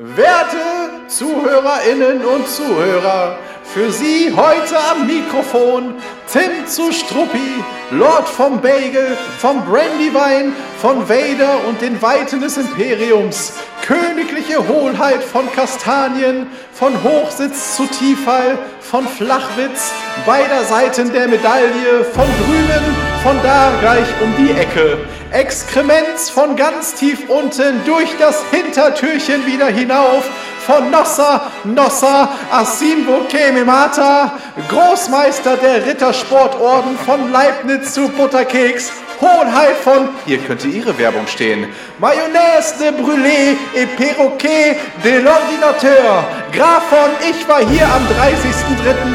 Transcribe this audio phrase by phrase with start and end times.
[0.00, 5.96] Werte Zuhörerinnen und Zuhörer, für Sie heute am Mikrofon
[6.32, 13.54] Tim zu Struppi, Lord vom Bagel, vom Brandywein, von Vader und den Weiten des Imperiums,
[13.84, 19.90] königliche Hohlheit von Kastanien, von Hochsitz zu Tiefall, von Flachwitz,
[20.24, 24.98] beider Seiten der Medaille, von drüben, von da gleich um die Ecke.
[25.32, 30.24] Exkremenz von ganz tief unten durch das Hintertürchen wieder hinauf,
[30.68, 34.32] von Nossa, Nossa, Asimbo Kemimata,
[34.68, 41.68] Großmeister der Rittersportorden von Leibniz zu Butterkeks, Hohenheit von, hier könnte Ihre Werbung stehen,
[41.98, 48.06] Mayonnaise de Brûlé et Perroquet de l'Ordinateur, Graf von Ich war hier am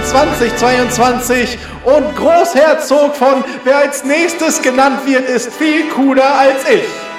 [0.10, 7.13] 30.03.2022 und Großherzog von Wer als nächstes genannt wird, ist viel cooler als ich.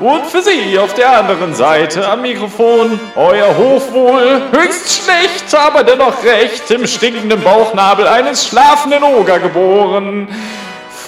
[0.00, 6.22] Und für Sie auf der anderen Seite am Mikrofon, euer Hochwohl, höchst schlecht, aber dennoch
[6.22, 10.28] recht, im stinkenden Bauchnabel eines schlafenden Oger geboren.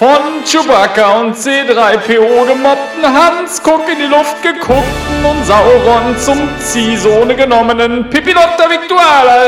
[0.01, 7.35] Von Chewbacca und C3PO gemobbten Hans, Guck in die Luft geguckten und Sauron zum Ziehsohne
[7.35, 9.45] genommenen Pipilotta Victuala,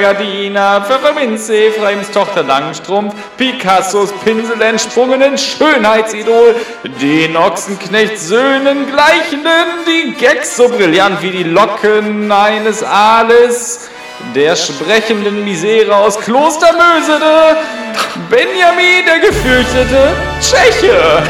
[0.00, 6.56] Gardina, Pfefferminze, Ephraims Tochter Langstrumpf, Picassos Pinsel entsprungenen Schönheitsidol,
[7.02, 13.90] den Ochsenknecht Söhnen gleichenden, die Gags so brillant wie die Locken eines Aales,
[14.34, 17.56] der sprechenden Misere aus Klostermösede,
[18.30, 21.22] Benjamin der gefürchtete Tscheche.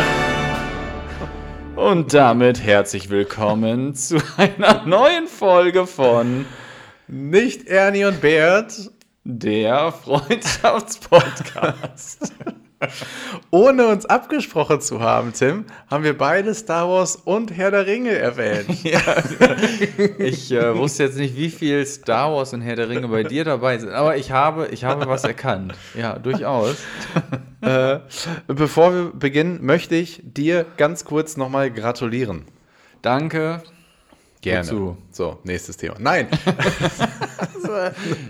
[1.77, 6.47] Und damit herzlich willkommen zu einer neuen Folge von
[7.09, 8.91] Nicht Ernie und Bert,
[9.25, 12.33] der Freundschaftspodcast.
[13.51, 18.11] Ohne uns abgesprochen zu haben, Tim, haben wir beide Star Wars und Herr der Ringe
[18.11, 18.83] erwähnt.
[18.85, 19.01] ja,
[20.19, 23.45] ich äh, wusste jetzt nicht, wie viel Star Wars und Herr der Ringe bei dir
[23.45, 25.75] dabei sind, aber ich habe, ich habe was erkannt.
[25.95, 26.77] Ja, durchaus.
[27.61, 27.99] äh,
[28.47, 32.45] bevor wir beginnen, möchte ich dir ganz kurz nochmal gratulieren.
[33.03, 33.63] Danke.
[34.45, 34.69] Gerne.
[34.69, 34.97] Wozu?
[35.11, 35.95] So, nächstes Thema.
[35.99, 36.29] Nein.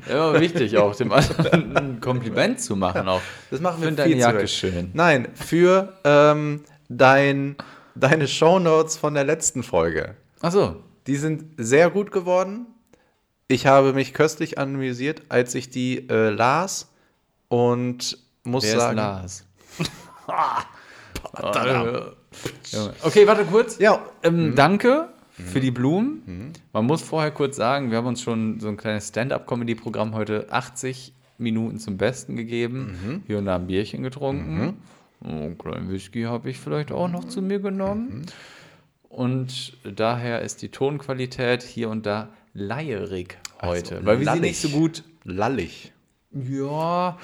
[0.08, 3.08] Immer wichtig, auch dem anderen ein Kompliment zu machen.
[3.08, 3.20] Auch.
[3.50, 4.92] Das machen wir Finde deine Jacke schön.
[4.94, 7.56] Nein, für ähm, dein,
[7.96, 10.14] deine Shownotes von der letzten Folge.
[10.40, 10.76] Ach so.
[11.08, 12.66] Die sind sehr gut geworden.
[13.48, 16.92] Ich habe mich köstlich amüsiert, als ich die äh, las
[17.48, 19.24] und muss Wer sagen.
[19.24, 19.44] Ist
[20.28, 20.66] Lars?
[23.02, 23.80] okay, warte kurz.
[23.80, 24.00] Ja.
[24.22, 24.54] Ähm, mhm.
[24.54, 26.22] Danke für die Blumen.
[26.26, 26.52] Mhm.
[26.72, 31.12] Man muss vorher kurz sagen, wir haben uns schon so ein kleines Stand-up-Comedy-Programm heute 80
[31.38, 32.96] Minuten zum Besten gegeben.
[33.02, 33.22] Mhm.
[33.26, 34.58] Hier und da ein Bierchen getrunken.
[34.58, 34.74] Mhm.
[35.24, 38.18] Oh, einen kleinen Whisky habe ich vielleicht auch noch zu mir genommen.
[38.18, 38.22] Mhm.
[39.08, 43.96] Und daher ist die Tonqualität hier und da leierig heute.
[43.96, 45.92] Also, weil wir sie nicht so gut lallig.
[46.32, 47.16] Ja,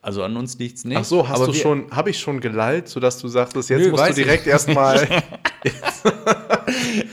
[0.00, 0.96] also an uns liegt es nicht.
[0.96, 4.10] Ach so, hast du schon, habe ich schon gelallt, sodass du sagst, jetzt Nö, musst
[4.10, 5.06] du direkt erstmal.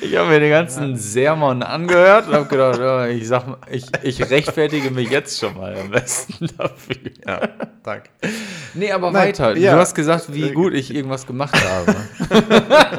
[0.02, 4.30] ich habe mir den ganzen Sermon angehört und habe gedacht, ja, ich, sag, ich, ich
[4.30, 6.96] rechtfertige mich jetzt schon mal am besten dafür.
[7.26, 7.50] Ja,
[7.84, 8.10] danke.
[8.74, 9.56] Nee, aber Nein, weiter.
[9.58, 9.74] Ja.
[9.74, 11.96] Du hast gesagt, wie gut ich irgendwas gemacht habe.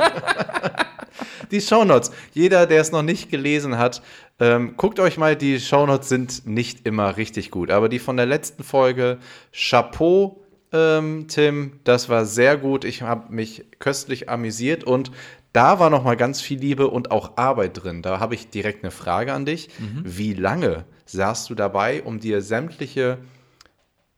[1.51, 2.11] die Shownotes.
[2.33, 4.03] Jeder, der es noch nicht gelesen hat,
[4.39, 7.71] ähm, guckt euch mal, die Shownotes sind nicht immer richtig gut.
[7.71, 9.19] Aber die von der letzten Folge,
[9.53, 12.85] Chapeau, ähm, Tim, das war sehr gut.
[12.85, 15.11] Ich habe mich köstlich amüsiert und
[15.57, 18.03] da war noch mal ganz viel Liebe und auch Arbeit drin.
[18.03, 19.71] Da habe ich direkt eine Frage an dich.
[19.79, 20.03] Mhm.
[20.05, 23.17] Wie lange saßt du dabei, um dir sämtliche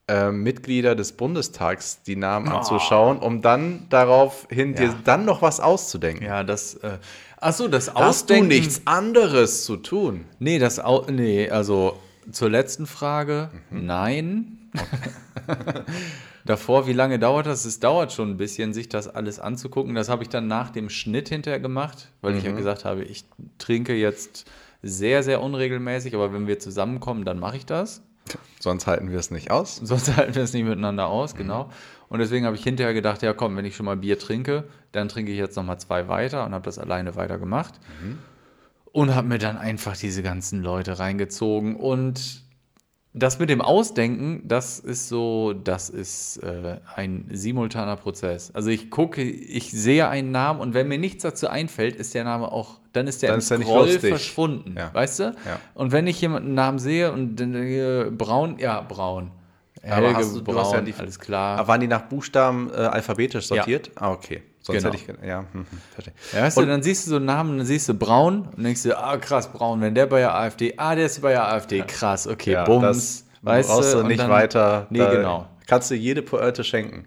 [0.09, 2.57] äh, Mitglieder des Bundestags die Namen oh.
[2.57, 4.79] anzuschauen, um dann daraufhin ja.
[4.79, 6.25] dir dann noch was auszudenken?
[6.25, 6.75] Ja, das.
[6.75, 6.97] Äh,
[7.37, 8.03] Achso, das Ausdenken.
[8.03, 10.25] Hast du nichts anderes zu tun?
[10.39, 11.97] Nee, das Au nee, also
[12.33, 13.85] zur letzten Frage, mhm.
[13.85, 14.57] nein.
[15.47, 15.83] Okay.
[16.49, 17.65] davor, wie lange dauert das?
[17.65, 19.93] Es dauert schon ein bisschen, sich das alles anzugucken.
[19.93, 22.37] Das habe ich dann nach dem Schnitt hinterher gemacht, weil mhm.
[22.39, 22.57] ich ja mhm.
[22.57, 23.25] gesagt habe, ich
[23.59, 24.49] trinke jetzt
[24.81, 28.01] sehr, sehr unregelmäßig, aber wenn wir zusammenkommen, dann mache ich das.
[28.59, 29.75] Sonst halten wir es nicht aus.
[29.77, 31.37] Sonst halten wir es nicht miteinander aus, mhm.
[31.37, 31.69] genau.
[32.09, 35.07] Und deswegen habe ich hinterher gedacht, ja komm, wenn ich schon mal Bier trinke, dann
[35.07, 37.75] trinke ich jetzt nochmal zwei weiter und habe das alleine weiter gemacht.
[38.01, 38.17] Mhm.
[38.91, 42.41] Und habe mir dann einfach diese ganzen Leute reingezogen und
[43.13, 48.51] das mit dem Ausdenken, das ist so, das ist äh, ein simultaner Prozess.
[48.53, 52.23] Also ich gucke, ich sehe einen Namen und wenn mir nichts dazu einfällt, ist der
[52.23, 54.93] Name auch, dann ist der dann im Scroll verschwunden, ja.
[54.93, 55.23] weißt du?
[55.23, 55.59] Ja.
[55.73, 59.31] Und wenn ich jemanden Namen sehe und dann äh, Braun, ja, Braun.
[59.81, 61.57] Helge, aber hast du, Braun, du hast ja die, alles klar.
[61.57, 63.87] Aber waren die nach Buchstaben äh, alphabetisch sortiert?
[63.87, 63.93] Ja.
[64.01, 64.43] Ah, okay.
[64.61, 64.93] Sonst Genau.
[64.93, 65.27] hätte ich.
[65.27, 66.13] Ja, hm, hm, verstehe.
[66.33, 68.83] Ja, weißt du, dann siehst du so einen Namen, dann siehst du Braun und denkst
[68.83, 71.81] du, ah krass, Braun, wenn der bei der AfD, ah, der ist bei der AfD,
[71.81, 74.87] krass, okay, Ja, Bums, weißt brauchst du und nicht dann- weiter.
[74.89, 75.47] Nee, genau.
[75.65, 77.05] Kannst du jede Pointe schenken.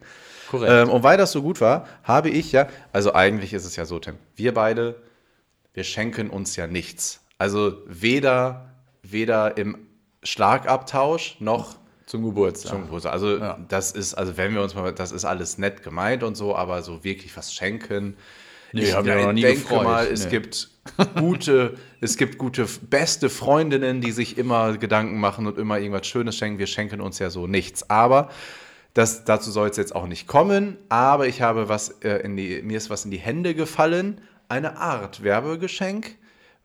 [0.50, 0.72] Korrekt.
[0.72, 3.84] Ähm, und weil das so gut war, habe ich ja, also eigentlich ist es ja
[3.84, 4.96] so, Tim, wir beide,
[5.74, 7.20] wir schenken uns ja nichts.
[7.38, 8.70] Also weder,
[9.02, 9.76] weder im
[10.22, 11.76] Schlagabtausch noch
[12.12, 12.72] Zum Geburtstag.
[12.72, 13.10] zum Geburtstag.
[13.14, 13.38] Also
[13.68, 16.82] das ist, also wenn wir uns mal, das ist alles nett gemeint und so, aber
[16.82, 18.18] so wirklich was schenken.
[18.74, 19.84] Nee, ich hab mich noch nie denke gefreut.
[19.84, 20.30] mal, es Nee.
[20.30, 20.68] gibt
[21.18, 26.36] gute, es gibt gute, beste Freundinnen, die sich immer Gedanken machen und immer irgendwas Schönes
[26.36, 26.58] schenken.
[26.58, 27.88] Wir schenken uns ja so nichts.
[27.88, 28.28] Aber
[28.92, 30.76] das, dazu soll es jetzt auch nicht kommen.
[30.90, 34.20] Aber ich habe was äh, in die, mir ist was in die Hände gefallen.
[34.48, 36.16] Eine Art Werbegeschenk,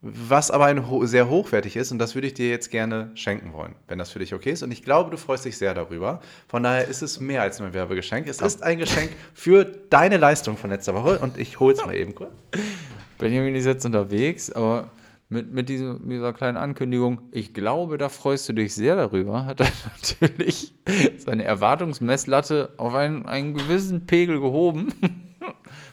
[0.02, 1.92] was aber ein ho sehr hochwertig ist.
[1.92, 4.64] Und das würde ich dir jetzt gerne schenken wollen, wenn das für dich okay ist.
[4.64, 6.22] Und ich glaube, du freust dich sehr darüber.
[6.48, 8.28] Von daher ist es mehr als nur ein Werbegeschenk.
[8.28, 11.20] Es ist ein Geschenk für deine Leistung von letzter Woche.
[11.20, 12.32] Und ich hole es mal eben kurz.
[13.18, 14.92] Benjamin ist jetzt unterwegs, aber
[15.30, 19.46] mit, mit dieser, mit dieser kleinen Ankündigung, ich glaube, da freust du dich sehr darüber,
[19.46, 20.74] hat er natürlich
[21.18, 24.94] seine Erwartungsmesslatte auf einen, einen gewissen Pegel gehoben.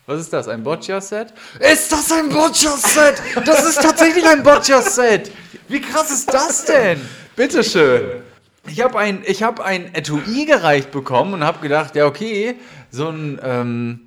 [0.06, 0.48] Was ist das?
[0.48, 1.28] Ein Boccia-Set?
[1.60, 3.22] Ist das ein Boccia-Set?
[3.46, 5.30] Das ist tatsächlich ein Boccia-Set!
[5.68, 7.00] Wie krass ist das denn?
[7.36, 8.22] Bitteschön.
[8.66, 12.56] Ich habe ein, ich hab ein Etui gereicht bekommen und habe gedacht, ja, okay,
[12.90, 14.00] so ein, ähm,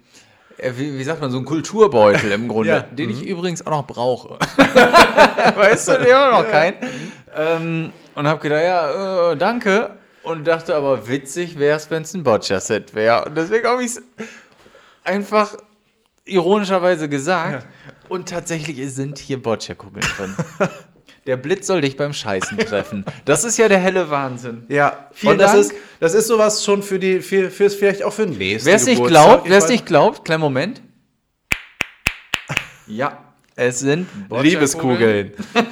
[0.57, 2.79] äh, wie, wie sagt man, so ein Kulturbeutel im Grunde, Ja.
[2.81, 4.37] den ich übrigens auch noch brauche.
[5.55, 6.75] weißt du, den habe noch keinen.
[7.35, 9.91] Ähm, und habe gedacht, ja, äh, danke.
[10.21, 13.25] Und dachte aber, witzig wäre es, wenn es ein Boccia-Set wäre.
[13.25, 14.01] Und deswegen habe ich es
[15.03, 15.55] einfach
[16.27, 17.65] ironischerweise gesagt.
[18.09, 20.35] Und tatsächlich sind hier Boccia-Kugeln drin.
[21.25, 23.03] Der Blitz soll dich beim Scheißen treffen.
[23.25, 24.63] Das ist ja der helle Wahnsinn.
[24.69, 25.63] Ja, Vielen und das Dank.
[25.65, 28.77] ist, das ist sowas schon für die, für, fürs vielleicht auch für den nächsten Wer
[28.77, 30.81] es nicht glaubt, wer es nicht glaubt, kleinen Moment.
[32.89, 33.17] Ja,
[33.57, 35.33] es sind Liebeskugeln.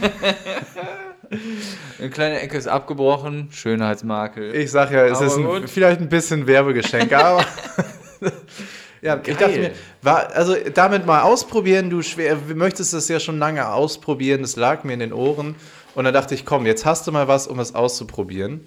[1.97, 4.53] Eine kleine Ecke ist abgebrochen, Schönheitsmakel.
[4.53, 7.45] Ich sag ja, es Aber ist ein, vielleicht ein bisschen Werbegeschenk, aber.
[9.05, 9.71] Ja, ich dachte mir,
[10.01, 14.83] war, also damit mal ausprobieren, du schwer, möchtest es ja schon lange ausprobieren, es lag
[14.83, 15.55] mir in den Ohren.
[15.93, 18.59] Und dann dachte ich, komm, jetzt hast du mal was, um es auszuprobieren.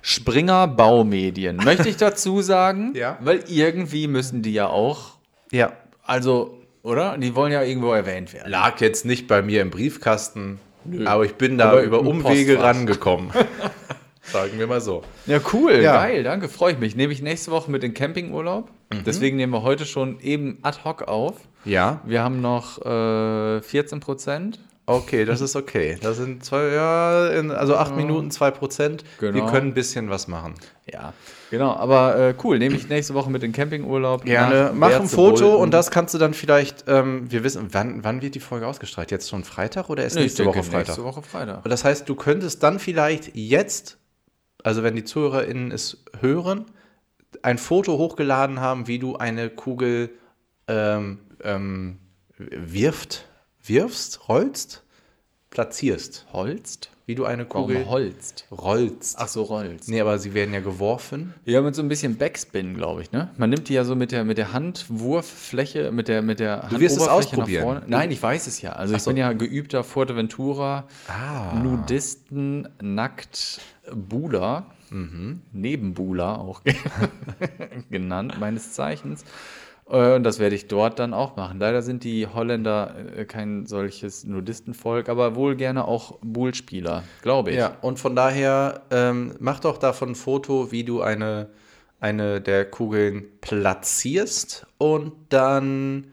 [0.00, 3.18] Springer Baumedien, möchte ich dazu sagen, Ja.
[3.20, 5.16] weil irgendwie müssen die ja auch,
[5.50, 5.72] Ja.
[6.06, 7.18] also, oder?
[7.18, 8.50] Die wollen ja irgendwo erwähnt werden.
[8.50, 10.58] Lag jetzt nicht bei mir im Briefkasten,
[11.04, 12.74] aber ich bin da über Umwege Postfach.
[12.74, 13.30] rangekommen.
[14.32, 15.02] Sagen wir mal so.
[15.26, 15.96] Ja, cool, Ja.
[16.02, 16.96] geil, danke, freue ich mich.
[16.96, 18.68] Nehme ich nächste Woche mit in Campingurlaub.
[19.06, 21.36] Deswegen nehmen wir heute schon eben ad hoc auf.
[21.64, 22.00] Ja.
[22.04, 24.58] Wir haben noch äh, 14 Prozent.
[24.86, 25.98] Okay, das ist okay.
[26.02, 29.04] Das sind zwei, ja, in, also acht Minuten, zwei Prozent.
[29.20, 29.46] Wir Genau.
[29.46, 30.54] können ein bisschen was machen.
[30.92, 31.12] Ja,
[31.50, 31.74] genau.
[31.76, 34.24] Aber äh, cool, nehme ich nächste Woche mit in Campingurlaub.
[34.24, 34.72] Gerne.
[34.74, 35.06] Mach ein.
[35.06, 38.66] Foto und das kannst du dann vielleicht, ähm, wir wissen, wann, wann wird die Folge
[38.66, 39.12] ausgestrahlt?
[39.12, 40.86] Jetzt schon Freitag oder ist Nee, ich nächste denke, Woche Freitag?
[40.88, 41.64] Nächste Woche Freitag.
[41.64, 43.98] Und das heißt, du könntest dann vielleicht jetzt,
[44.64, 46.66] also wenn die ZuhörerInnen es hören,
[47.42, 50.10] ein Foto hochgeladen haben, wie du eine Kugel
[50.68, 51.98] ähm, ähm,
[52.38, 53.26] wirft,
[53.64, 54.82] wirfst, rollst,
[55.50, 56.26] platzierst.
[56.32, 56.90] Holzt?
[57.06, 58.46] Wie du eine Warum Kugel holzt?
[58.52, 59.16] rollst.
[59.18, 59.88] Ach so, rollst.
[59.88, 61.34] Nee, aber sie werden ja geworfen.
[61.44, 63.30] Ja, mit so ein bisschen Backspin, glaube ich, ne?
[63.36, 66.78] Man nimmt die ja so mit der, mit der Handwurffläche, mit der, mit der Du
[66.78, 67.82] wirst es ausprobieren.
[67.88, 68.72] Nein, ich weiß es ja.
[68.74, 69.10] Also ich so.
[69.10, 71.54] bin ja geübter Fuerteventura, Ah.
[71.54, 73.60] Nudisten, nackt,
[73.94, 75.42] Buhler, Mhm.
[75.52, 76.62] Nebenbuhler auch
[77.90, 79.24] genannt, meines Zeichens.
[79.88, 81.60] Äh, Und das werde ich dort dann auch machen.
[81.60, 87.56] Leider sind die Holländer äh, kein solches Nudistenvolk, aber wohl gerne auch Buhlspieler, glaube ich.
[87.58, 91.50] Ja, und von daher ähm, mach doch davon ein Foto, wie du eine,
[92.00, 96.08] eine der Kugeln platzierst und dann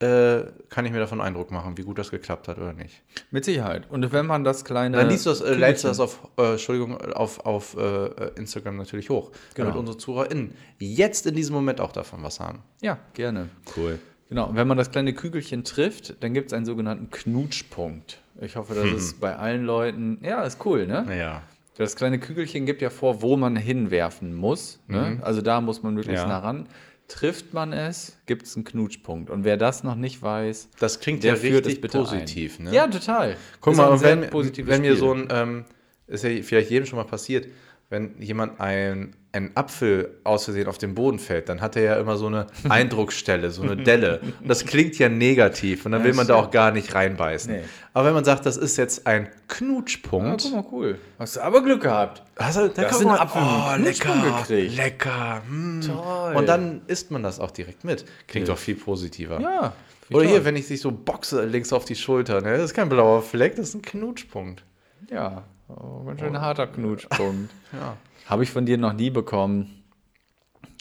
[0.00, 3.02] äh, kann ich mir davon Eindruck machen, wie gut das geklappt hat oder nicht.
[3.30, 3.84] Mit Sicherheit.
[3.90, 4.96] Und wenn man das kleine.
[4.98, 8.76] Dann liest du das, äh, lädst du das auf, äh, Entschuldigung, auf, auf äh, Instagram
[8.76, 9.78] natürlich hoch, damit Genau.
[9.80, 12.58] unsere ZuhörerInnen jetzt in diesem Moment auch davon was haben.
[12.82, 13.48] Ja, gerne.
[13.76, 13.98] Cool.
[14.28, 18.18] Genau, und wenn man das kleine Kügelchen trifft, dann gibt es einen sogenannten Knutschpunkt.
[18.40, 20.18] Ich hoffe, das ist bei allen Leuten.
[20.22, 21.04] Ja, ist cool, ne?
[21.06, 21.42] Naja.
[21.78, 24.80] Das kleine Kügelchen gibt ja vor, wo man hinwerfen muss.
[24.88, 25.18] Ne?
[25.22, 26.28] Also da muss man möglichst Ja.
[26.28, 26.66] nah ran.
[27.08, 29.30] Trifft man es, gibt es einen Knutschpunkt.
[29.30, 32.58] Und wer das noch nicht weiß, Das klingt der ja führt es richtig bitte positiv,
[32.58, 32.72] ne?
[32.72, 33.36] Ja, total.
[33.60, 35.64] Guck Ist mal, und wenn, wenn mir so ein, ähm,
[36.08, 37.46] ist ja vielleicht jedem schon mal passiert,
[37.88, 41.94] wenn jemand ein, ein Apfel aus Versehen auf den Boden fällt, dann hat er ja
[42.00, 44.20] immer so eine Eindrucksstelle, so eine Delle.
[44.40, 47.52] Und das klingt ja negativ und dann will man da auch gar nicht reinbeißen.
[47.52, 47.62] Nee.
[47.92, 50.98] Aber wenn man sagt, das ist jetzt ein Ja, Knutschpunkt, guck mal, cool.
[51.18, 52.22] Hast du aber Glück gehabt.
[52.36, 54.76] hast du, dann Das mal, Apfel oh, Knutschpunkt lecker, gekriegt.
[54.76, 55.42] lecker.
[55.48, 55.80] hm.
[55.86, 56.34] Toll.
[56.34, 58.04] Und dann isst man das auch direkt mit.
[58.26, 59.40] Klingt doch viel positiver.
[59.40, 59.74] Ja.
[60.10, 62.52] Oder hier, wenn ich sich so boxe links auf die Schulter, ne?
[62.56, 64.64] das ist kein blauer Fleck, das ist ein Knutschpunkt.
[65.10, 67.52] Ja, oh, ganz schön harter Knutschpunkt.
[67.72, 67.96] Ja.
[68.26, 69.84] Habe ich von dir noch nie bekommen,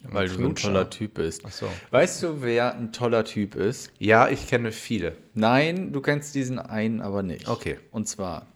[0.04, 0.68] weil du so ein Knutscher.
[0.70, 1.44] toller Typ bist.
[1.46, 1.68] Ach so.
[1.92, 3.92] Weißt du, wer ein toller Typ ist?
[4.00, 5.16] Ja, ich kenne viele.
[5.34, 7.48] Nein, du kennst diesen einen aber nicht.
[7.48, 7.80] Okay.
[7.92, 8.48] Und zwar,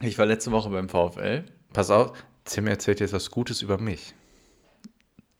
[0.00, 1.44] ich war letzte Woche beim VfL.
[1.72, 2.12] Pass auf,
[2.44, 4.14] Tim erzählt jetzt was Gutes über mich.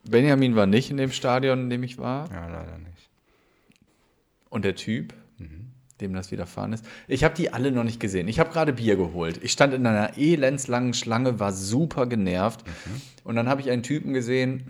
[0.05, 2.31] Benjamin war nicht in dem Stadion, in dem ich war.
[2.33, 3.09] Ja, leider nicht.
[4.51, 5.15] Und der Typ,
[6.03, 6.85] dem das widerfahren ist.
[7.09, 8.29] Ich habe die alle noch nicht gesehen.
[8.29, 9.41] Ich habe gerade Bier geholt.
[9.43, 12.65] Ich stand in einer elendslangen Schlange, war super genervt.
[13.25, 14.65] Und dann habe ich einen Typen gesehen.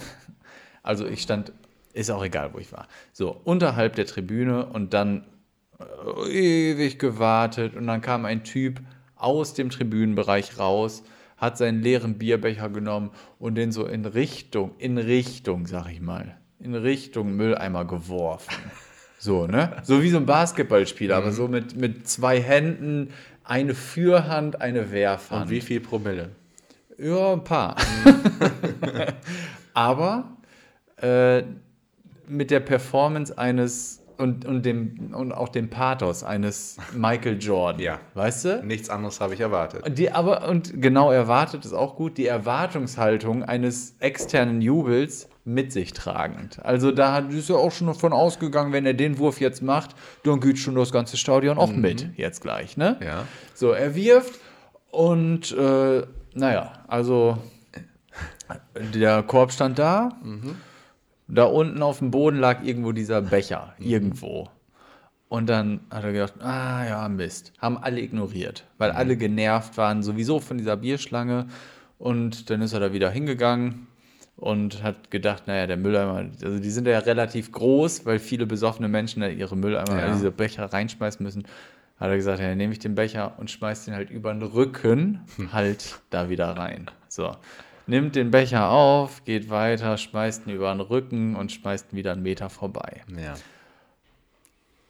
[0.82, 1.52] Also ich stand,
[1.92, 2.88] ist auch egal, wo ich war.
[3.12, 5.24] So, unterhalb der Tribüne und dann
[6.26, 7.76] äh, ewig gewartet.
[7.76, 8.80] Und dann kam ein Typ
[9.16, 11.04] aus dem Tribünenbereich raus,
[11.36, 16.36] hat seinen leeren Bierbecher genommen und den so in Richtung, in Richtung, sag ich mal,
[16.58, 18.54] in Richtung Mülleimer geworfen.
[19.22, 19.76] So, ne?
[19.84, 23.10] So wie so ein Basketballspieler, aber so mit, mit zwei Händen,
[23.44, 25.44] eine Fürhand, eine Wehrhand.
[25.44, 26.30] Und wie viel Promille?
[26.98, 27.76] Ja, ein paar.
[29.74, 30.24] aber
[30.96, 31.44] äh,
[32.26, 37.80] mit der Performance eines und, und, dem, und auch dem Pathos eines Michael Jordan.
[37.80, 38.00] Ja.
[38.14, 38.64] Weißt du?
[38.64, 39.84] Nichts anderes habe ich erwartet.
[39.98, 45.92] Die aber, und genau erwartet ist auch gut, die Erwartungshaltung eines externen Jubels mit sich
[45.92, 46.64] tragend.
[46.64, 50.40] Also da ist er auch schon davon ausgegangen, wenn er den Wurf jetzt macht, dann
[50.40, 52.96] geht schon das ganze Stadion auch mit, jetzt gleich, ne?
[53.04, 53.26] Ja.
[53.54, 54.38] So, er wirft
[54.90, 56.02] und äh,
[56.34, 57.38] naja, also
[58.94, 60.11] der Korb stand da.
[61.28, 63.75] Da unten auf dem Boden lag irgendwo dieser Becher.
[63.78, 64.49] Irgendwo.
[65.28, 67.54] Und dann hat er gedacht, ah ja, Mist.
[67.58, 71.46] Haben alle ignoriert, weil alle genervt waren, sowieso von dieser Bierschlange.
[71.99, 73.87] Und dann ist er da wieder hingegangen
[74.42, 78.88] und hat gedacht, naja, der Mülleimer, also die sind ja relativ groß, weil viele besoffene
[78.88, 80.12] Menschen da ihre Mülleimer, Ja.
[80.12, 81.44] diese Becher reinschmeißen müssen.
[82.00, 84.42] Hat er gesagt, ja, dann nehme ich den Becher und schmeiß den halt über den
[84.42, 85.20] Rücken
[85.52, 86.90] halt da wieder rein.
[87.08, 87.37] So.
[87.87, 92.11] Nimmt den Becher auf, geht weiter, schmeißt ihn über den Rücken und schmeißt ihn wieder
[92.12, 93.34] einen Meter vorbei Ja.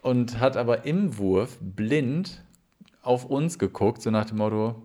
[0.01, 2.43] und hat aber im Wurf blind
[3.03, 4.83] auf uns geguckt, so nach dem Motto,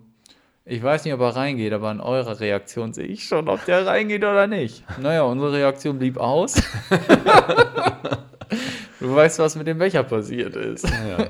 [0.68, 3.86] ich weiß nicht, ob er reingeht, aber an eurer Reaktion sehe ich schon, ob der
[3.86, 4.84] reingeht oder nicht.
[5.00, 6.54] Naja, unsere Reaktion blieb aus.
[9.00, 10.84] du weißt, was mit dem Becher passiert ist.
[10.84, 11.28] ja.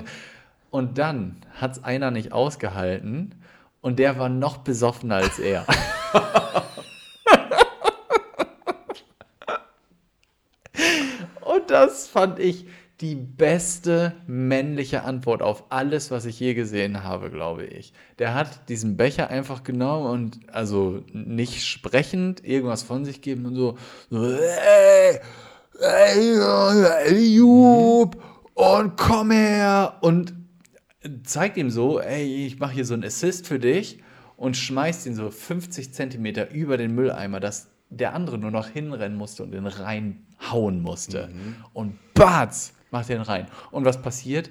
[0.70, 3.36] Und dann hat es einer nicht ausgehalten
[3.80, 5.64] und der war noch besoffener als er.
[11.42, 12.66] und das fand ich
[13.00, 17.92] die beste männliche Antwort auf alles, was ich je gesehen habe, glaube ich.
[18.18, 23.54] Der hat diesen Becher einfach genommen und also nicht sprechend irgendwas von sich geben und
[23.54, 23.78] so,
[24.10, 25.20] so ey,
[25.80, 28.20] ey, Jupp,
[28.54, 30.34] und komm her und
[31.22, 34.02] zeigt ihm so, ey, ich mache hier so einen Assist für dich
[34.36, 39.16] und schmeißt ihn so 50 Zentimeter über den Mülleimer, dass der andere nur noch hinrennen
[39.16, 41.30] musste und den reinhauen musste.
[41.72, 43.46] Und batz, macht den rein.
[43.70, 44.50] Und was passiert?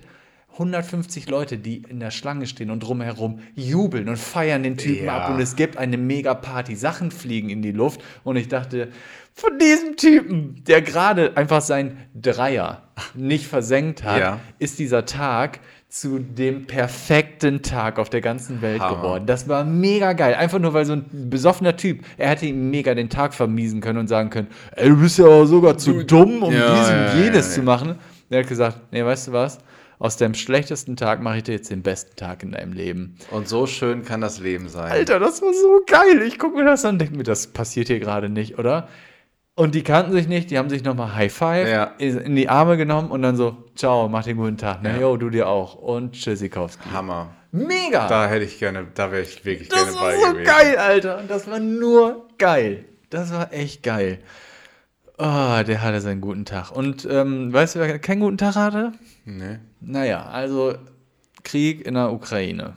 [0.53, 5.17] 150 Leute, die in der Schlange stehen und drumherum jubeln und feiern den Typen Ja.
[5.17, 6.75] ab und es gibt eine mega Party.
[6.75, 8.87] Sachen fliegen in die Luft und ich dachte,
[9.33, 12.81] von diesem Typen, der gerade einfach sein Dreier
[13.13, 14.39] nicht versenkt hat, Ja.
[14.57, 18.95] ist dieser Tag zu dem perfekten Tag auf der ganzen Welt Hammer.
[18.97, 19.25] geworden.
[19.27, 20.33] Das war mega geil.
[20.33, 23.99] Einfach nur, weil so ein besoffener Typ, er hätte ihm mega den Tag vermiesen können
[23.99, 27.23] und sagen können, ey, du bist ja sogar zu dumm, um Ja, diesen ja, ja,
[27.25, 27.95] jenes zu machen.
[28.29, 29.59] Er hat gesagt, nee, weißt du was?
[29.99, 33.17] Aus dem schlechtesten Tag mache ich dir jetzt den besten Tag in deinem Leben.
[33.31, 34.91] Und so schön kann das Leben sein.
[34.91, 36.21] Alter, das war so geil.
[36.27, 38.87] Ich gucke mir das an und denke mir, das passiert hier gerade nicht, oder?
[39.55, 41.85] Und die kannten sich nicht, die haben sich nochmal High Five Ja.
[41.97, 44.79] in die Arme genommen und dann so, ciao, mach den guten Tag.
[44.83, 44.99] Na, Ja.
[45.01, 45.73] yo, du dir auch.
[45.73, 46.89] Und Tschüssikowski.
[46.93, 47.31] Hammer.
[47.51, 48.07] Mega!
[48.07, 50.43] Da hätte ich gerne, da wäre ich wirklich das gerne war bei so gewesen.
[50.45, 51.17] geil, Alter.
[51.17, 52.85] Und das war nur geil.
[53.09, 54.19] Das war echt geil.
[55.19, 56.71] Oh, der hatte seinen guten Tag.
[56.71, 58.91] Und ähm, weißt du, wer keinen guten Tag hatte?
[59.25, 59.57] Nee.
[59.81, 60.75] Naja, also
[61.43, 62.73] Krieg in der Ukraine.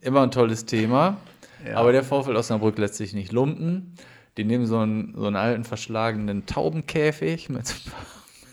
[0.00, 1.18] Immer ein tolles Thema.
[1.66, 1.76] Ja.
[1.76, 3.94] Aber der Vorfall Osnabrück lässt sich nicht lumpen.
[4.36, 7.92] Die nehmen so einen, so einen alten verschlagenen Taubenkäfig mit so ein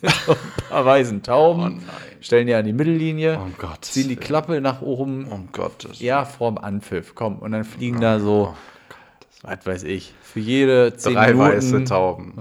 [0.01, 4.15] paar, ein paar weißen Tauben, Oh stellen die an die Mittellinie, Um Gottes ziehen die.
[4.15, 8.53] Klappe nach oben, Um Gottes ja, vorm Anpfiff, komm, und dann fliegen da so
[9.43, 12.33] Oh was weiß ich, für jede 10 Drei Minuten weiße Tauben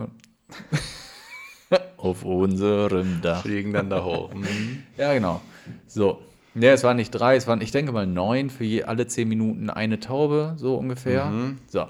[1.97, 3.43] auf unserem Dach.
[3.43, 4.31] fliegen dann da hoch.
[4.35, 4.83] Mhm.
[4.97, 5.41] Ja, genau.
[5.87, 6.21] So.
[6.55, 9.29] Ja, es waren nicht drei, es waren, ich denke mal, neun für je, alle zehn
[9.29, 11.31] Minuten eine Taube, so ungefähr.
[11.69, 11.87] So.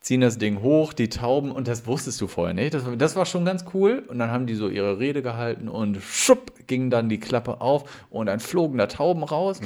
[0.00, 2.74] Ziehen das Ding hoch, die Tauben, und das wusstest du vorher nicht.
[2.74, 4.04] Das, war- das war schon ganz cool.
[4.06, 8.04] Und dann haben die so ihre Rede gehalten und schupp ging dann die Klappe auf
[8.10, 9.60] und dann flogen da Tauben raus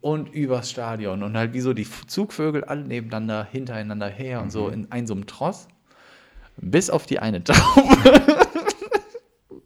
[0.00, 1.22] und übers Stadion.
[1.22, 5.14] Und halt wie so die Zugvögel alle nebeneinander, hintereinander her und so in einem so
[5.14, 5.68] einem Tross.
[6.58, 8.20] Bis auf die eine Taube.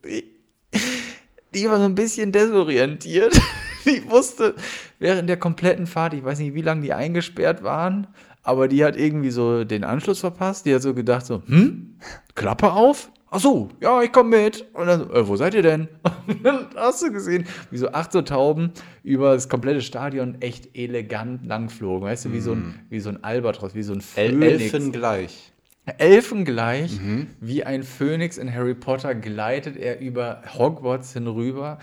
[0.05, 0.25] die,
[1.55, 3.39] die war so ein bisschen desorientiert.
[3.87, 4.55] Die wusste
[4.99, 8.09] während der kompletten Fahrt, ich weiß nicht, wie lange die eingesperrt waren,
[8.43, 10.67] aber die hat irgendwie so den Anschluss verpasst.
[10.67, 11.97] Die hat so gedacht so, hm,
[12.35, 13.11] Klappe auf?
[13.33, 14.67] Ach so, ja, ich komme mit.
[14.73, 15.89] Und dann, so, äh, wo seid ihr denn?
[16.27, 18.73] Und dann hast du gesehen, wie so acht so Tauben
[19.05, 22.09] über das komplette Stadion echt elegant langflogen.
[22.09, 24.73] Weißt du, wie so ein, wie so ein Albatros, wie so ein Phönix.
[24.73, 25.50] Elfen gleich.
[25.87, 26.99] Elfengleich,
[27.41, 31.79] wie ein Phönix in Harry Potter, gleitet er über Hogwarts hinüber.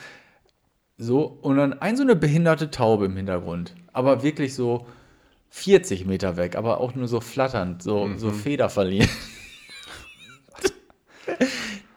[0.97, 3.75] So, und dann ein so eine behinderte Taube im Hintergrund.
[3.93, 4.87] Aber wirklich so
[5.49, 9.09] 40 Meter weg, aber auch nur so flatternd, so, so Feder verlieren.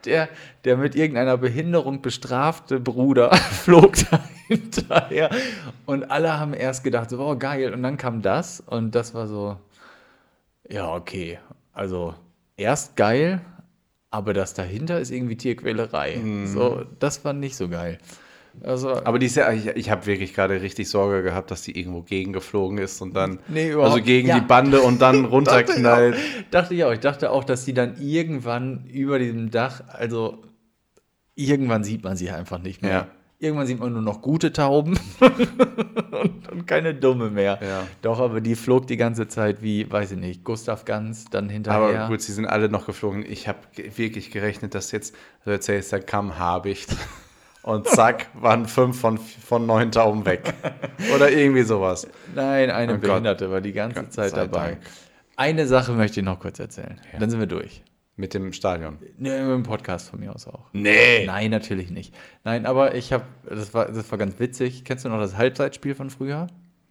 [0.07, 0.30] Der,
[0.64, 5.28] der mit irgendeiner Behinderung bestrafte Bruder flog da hinterher.
[5.85, 7.75] Und alle haben erst gedacht, so, oh geil.
[7.75, 9.59] Und dann kam das und das war so,
[10.66, 11.38] ja, okay.
[11.72, 12.14] Also
[12.56, 13.40] erst geil,
[14.10, 16.20] aber das dahinter ist irgendwie Tierquälerei.
[16.46, 17.98] So, das war nicht so geil.
[18.64, 21.78] Also, Aber die ist ja, ich, ich habe wirklich gerade richtig Sorge gehabt, dass die
[21.78, 24.40] irgendwo gegengeflogen ist und dann Nee, überhaupt- also gegen Ja.
[24.40, 26.16] die Bande und dann runterknallt.
[26.50, 26.90] dachte ich auch.
[26.92, 30.42] Ich dachte auch, dass die dann irgendwann über diesem Dach, also
[31.36, 32.90] irgendwann sieht man sie einfach nicht mehr.
[32.90, 33.06] Ja.
[33.42, 37.59] Irgendwann sieht man nur noch gute Tauben und, und keine dumme mehr.
[37.62, 37.87] Ja.
[38.02, 42.02] Doch, aber die flog die ganze Zeit wie, weiß ich nicht, Gustav Ganz dann hinterher.
[42.02, 43.25] Aber gut, sie sind alle noch geflogen.
[43.26, 43.59] Ich habe
[43.97, 45.14] wirklich gerechnet, dass jetzt,
[45.47, 46.94] du erzählst, da kam Habicht
[47.62, 50.52] und zack, waren fünf von, von neun Tauben weg.
[51.14, 52.06] Oder irgendwie sowas.
[52.35, 53.09] Nein, eine Oh Gott.
[53.09, 54.73] Behinderte war die ganze Gott Zeit dabei.
[54.73, 54.80] Dank.
[55.37, 57.00] Eine Sache möchte ich noch kurz erzählen.
[57.18, 57.82] Dann sind wir durch.
[58.20, 58.98] Mit dem Stadion.
[59.16, 60.66] Ne, im Podcast von mir aus auch.
[60.74, 61.24] Nee.
[61.26, 62.14] Nein, natürlich nicht.
[62.44, 64.84] Nein, aber ich habe, das war, das war ganz witzig.
[64.84, 66.46] Kennst du noch das Halbzeitspiel von früher?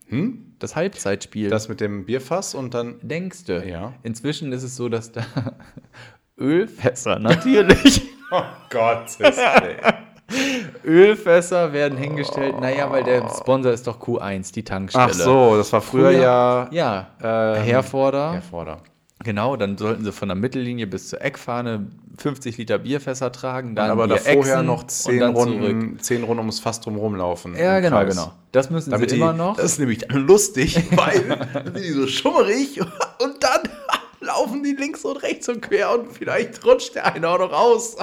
[0.08, 0.56] Hm?
[0.58, 1.52] Das Halbzeitspiel.
[1.52, 2.96] Das mit dem Bierfass und dann.
[3.04, 3.64] denkst du.
[3.64, 3.94] Ja.
[4.02, 5.22] Inzwischen ist es so, dass da
[6.40, 8.02] Ölfässer, natürlich.
[8.32, 9.08] Oh Gott.
[10.86, 12.60] Ölfässer werden hingestellt.
[12.62, 15.06] Naja, weil der Sponsor ist doch Q1, die Tankstelle.
[15.06, 16.68] Ach so, das war früher, Früher- ja.
[16.72, 17.08] Ja,
[17.58, 18.34] Ähm, Herforder.
[18.34, 18.78] Herforder.
[19.24, 23.92] Genau, dann sollten sie von der Mittellinie bis zur Eckfahne 50 Liter Bierfässer tragen, dann
[23.92, 25.62] aber Bier da vorher exen noch und zehn dann zurück.
[25.62, 27.56] Runden, zehn Runden ums Fass drum rumlaufen.
[27.56, 28.16] Ja, genau, Kreis.
[28.16, 28.34] genau.
[28.54, 29.58] Das müssen Damit sie die, immer noch.
[29.58, 32.80] Das ist nämlich lustig, weil dann sind die so schummerig
[33.22, 33.62] und dann
[34.22, 37.96] laufen die links und rechts und quer und vielleicht rutscht der eine auch noch aus.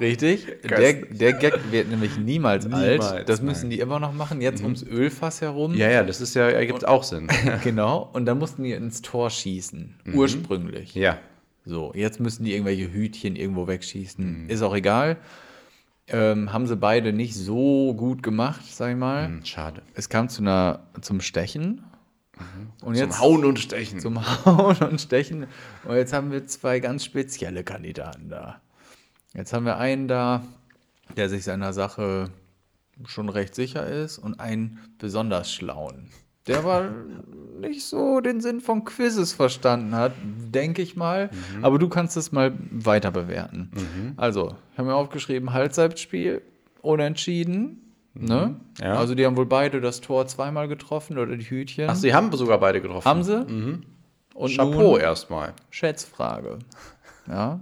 [0.00, 0.46] Richtig.
[0.68, 3.28] Der, der Gag wird nämlich niemals, Niemals, alt.
[3.28, 3.70] Das müssen nein.
[3.70, 4.40] die immer noch machen.
[4.40, 5.74] Jetzt ums Ölfass herum.
[5.74, 7.28] Ja, ja, das ist ja, ergibt auch Sinn.
[7.64, 8.10] Genau.
[8.12, 9.94] Und dann mussten die ins Tor schießen.
[10.14, 10.94] Ursprünglich.
[10.94, 11.18] Ja.
[11.64, 13.68] So, jetzt müssen die irgendwelche Hütchen irgendwo Mhm.
[13.68, 14.48] wegschießen.
[14.48, 15.16] Ist auch egal.
[16.08, 19.26] Ähm, haben sie beide nicht so gut gemacht, sag ich mal.
[19.26, 19.82] Hm, Schade.
[19.94, 21.84] Es kam zu einer, zum Stechen.
[22.82, 24.00] Und Zum Hauen und Stechen.
[24.00, 25.46] zum Hauen und Stechen.
[25.84, 28.60] Und jetzt haben wir zwei ganz spezielle Kandidaten da.
[29.34, 30.42] Jetzt haben wir einen da,
[31.16, 32.30] der sich seiner Sache
[33.06, 36.10] schon recht sicher ist und einen besonders schlauen.
[36.46, 36.90] Der aber
[37.60, 41.30] nicht so den Sinn von Quizzes verstanden hat, denke ich mal.
[41.56, 41.64] Mhm.
[41.64, 43.70] Aber du kannst es mal weiter bewerten.
[44.16, 46.42] Also, ich habe mir aufgeschrieben, Halbzeitspiel,
[46.80, 47.91] unentschieden.
[48.14, 48.54] Ne?
[48.78, 48.84] Mhm.
[48.84, 48.94] Ja.
[48.94, 51.88] Also die haben wohl beide das Tor zweimal getroffen oder die Hütchen.
[51.88, 53.08] Ach, sie haben sogar beide getroffen.
[53.08, 53.46] Haben sie?
[54.34, 55.54] Und Chapeau erstmal.
[55.70, 56.58] Schätzfrage.
[57.28, 57.60] Ja.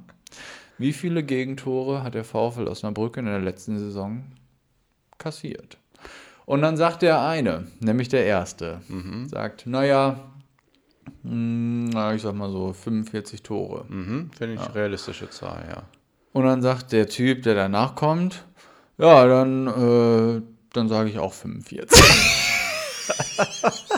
[0.78, 4.24] Wie viele Gegentore hat der VfL Osnabrück in der letzten Saison
[5.18, 5.76] kassiert?
[6.46, 8.80] Und dann sagt der eine, nämlich der erste,
[9.26, 10.18] sagt, naja,
[11.22, 13.84] mh, na, ich sag mal so 45 Tore.
[13.88, 15.82] Mhm, Finde ich realistische Zahl, ja.
[16.32, 18.44] Und dann sagt der Typ, der danach kommt,
[19.00, 21.98] ja, dann, äh, dann sage ich auch 45.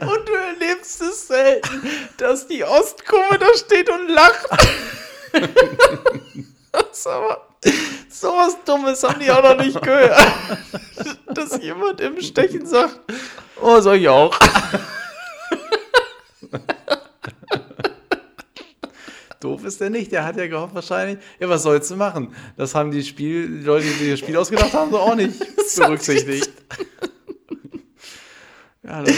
[0.00, 1.82] Und du erlebst es selten,
[2.16, 4.48] dass die Ostkurve da steht und lacht.
[8.20, 10.20] So was Dummes haben die auch noch nicht gehört.
[11.40, 13.00] Dass jemand im Stechen sagt,
[13.60, 14.38] oh, soll ich auch.
[19.40, 20.12] doof ist der nicht.
[20.12, 22.34] Der hat ja gehofft wahrscheinlich, ja, was sollst du machen?
[22.56, 25.38] Das haben die, Spiel, die Leute, die das Spiel ausgedacht haben, so auch nicht
[25.76, 26.50] berücksichtigt.
[28.82, 29.14] ja, dann,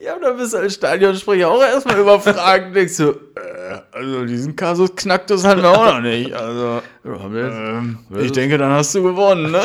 [0.00, 2.74] ja, dann bist du als Stadionsprecher auch erstmal überfragt.
[2.74, 6.32] denkst du, äh, also diesen Kasus Knacktus hatten wir auch noch nicht.
[6.32, 9.62] Also, ähm, ich denke, dann hast du gewonnen, ne?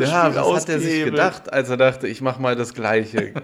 [0.00, 3.32] Ja, was hat er sich gedacht, als er dachte, ich mache mal das Gleiche?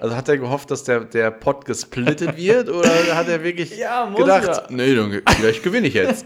[0.00, 4.06] Also hat er gehofft, dass der, der Pot gesplittet wird oder hat er wirklich ja,
[4.08, 4.62] gedacht, ja.
[4.70, 6.24] nee, dann, vielleicht gewinne ich jetzt?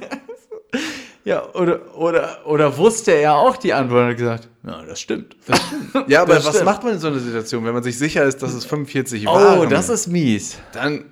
[1.24, 5.36] ja, oder, oder, oder wusste er auch die Antwort und hat gesagt, ja, das stimmt.
[5.46, 6.08] Das stimmt.
[6.08, 6.66] Ja, aber das was stimmt.
[6.66, 9.58] macht man in so einer Situation, wenn man sich sicher ist, dass es 45 war?
[9.58, 10.58] Oh, das ist mies.
[10.72, 11.06] Dann,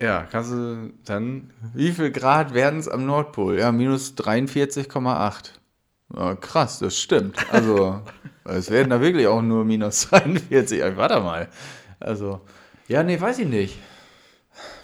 [0.00, 1.50] ja, kannst du dann.
[1.74, 3.58] Wie viel Grad werden es am Nordpol?
[3.58, 5.52] Ja, minus 43,8.
[6.14, 7.36] Ja, krass, das stimmt.
[7.52, 8.00] Also,
[8.44, 10.82] es werden da wirklich auch nur minus 42.
[10.96, 11.48] Warte mal.
[11.98, 12.40] Also,
[12.88, 13.78] ja, nee, weiß ich nicht.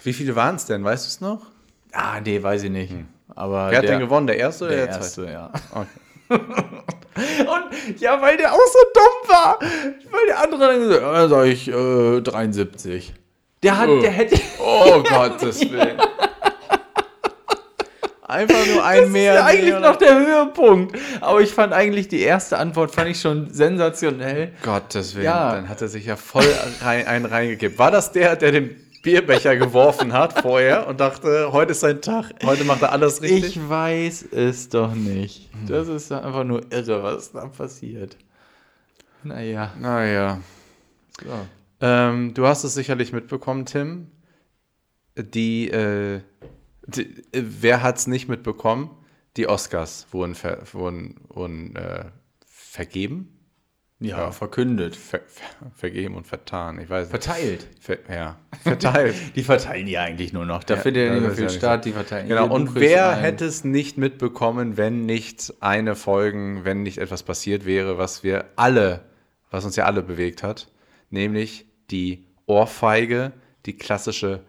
[0.03, 0.83] Wie viele waren es denn?
[0.83, 1.47] Weißt du es noch?
[1.91, 2.91] Ah, nee, weiß ich nicht.
[2.91, 3.07] Hm.
[3.35, 4.27] Aber Wer hat denn gewonnen?
[4.27, 5.25] Der erste oder der, der erste?
[5.25, 5.51] Ja.
[5.71, 5.87] Okay.
[7.15, 9.59] Und ja, weil der auch so dumm war.
[9.59, 13.13] Weil der andere dann gesagt hat, ja, sag ich äh, 73.
[13.61, 14.01] Der hat, oh.
[14.01, 14.39] der hätte.
[14.59, 15.97] Oh Gottes Willen.
[18.33, 19.33] Einfach nur ein das mehr.
[19.33, 20.97] Ist ja eigentlich noch der Höhepunkt.
[21.21, 24.53] Aber ich fand eigentlich die erste Antwort fand ich schon sensationell.
[24.63, 25.25] Gottes Willen.
[25.25, 25.53] Ja.
[25.53, 26.47] Dann hat er sich ja voll
[26.81, 27.77] rein, einen reingekippt.
[27.77, 32.31] War das der, der den Bierbecher geworfen hat vorher und dachte, heute ist sein Tag,
[32.45, 33.57] heute macht er alles richtig?
[33.57, 35.49] Ich weiß es doch nicht.
[35.67, 38.17] Das ist einfach nur irre, was da passiert.
[39.23, 39.73] Naja.
[39.79, 40.39] Naja.
[41.21, 41.47] So.
[41.81, 44.07] Ähm, du hast es sicherlich mitbekommen, Tim.
[45.17, 46.21] Die äh,
[46.85, 48.89] die, wer hat es nicht mitbekommen?
[49.37, 52.05] Die Oscars wurden, ver, wurden, wurden äh,
[52.45, 53.39] vergeben.
[53.99, 54.97] Ja, ja, verkündet.
[54.97, 56.79] Ver, ver, vergeben und vertan.
[56.79, 57.67] Ich weiß Verteilt.
[57.79, 59.15] Ver, ja, verteilt.
[59.35, 60.63] die verteilen die eigentlich nur noch.
[60.65, 61.85] Da ja, findet ja nicht mehr viel statt.
[61.85, 62.27] Die verteilen.
[62.27, 62.53] Genau.
[62.53, 67.97] Und wer hätte es nicht mitbekommen, wenn nicht eine Folgen, wenn nicht etwas passiert wäre,
[67.97, 69.05] was wir alle,
[69.49, 70.69] was uns ja alle bewegt hat,
[71.09, 73.31] nämlich die Ohrfeige,
[73.65, 74.43] die klassische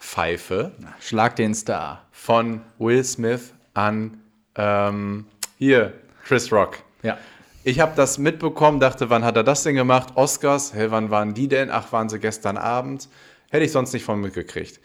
[0.00, 0.72] Backpfeife.
[0.98, 2.06] Schlag den Star.
[2.10, 4.18] Von Will Smith an
[4.56, 5.26] ähm,
[5.58, 5.92] hier,
[6.24, 6.78] Chris Rock.
[7.02, 7.18] Ja.
[7.62, 10.16] Ich habe das mitbekommen, dachte, wann hat er das denn gemacht?
[10.16, 11.70] Oscars, hey, wann waren die denn?
[11.70, 13.08] Ach, waren sie gestern Abend?
[13.50, 14.80] Hätte ich sonst nicht von mitgekriegt.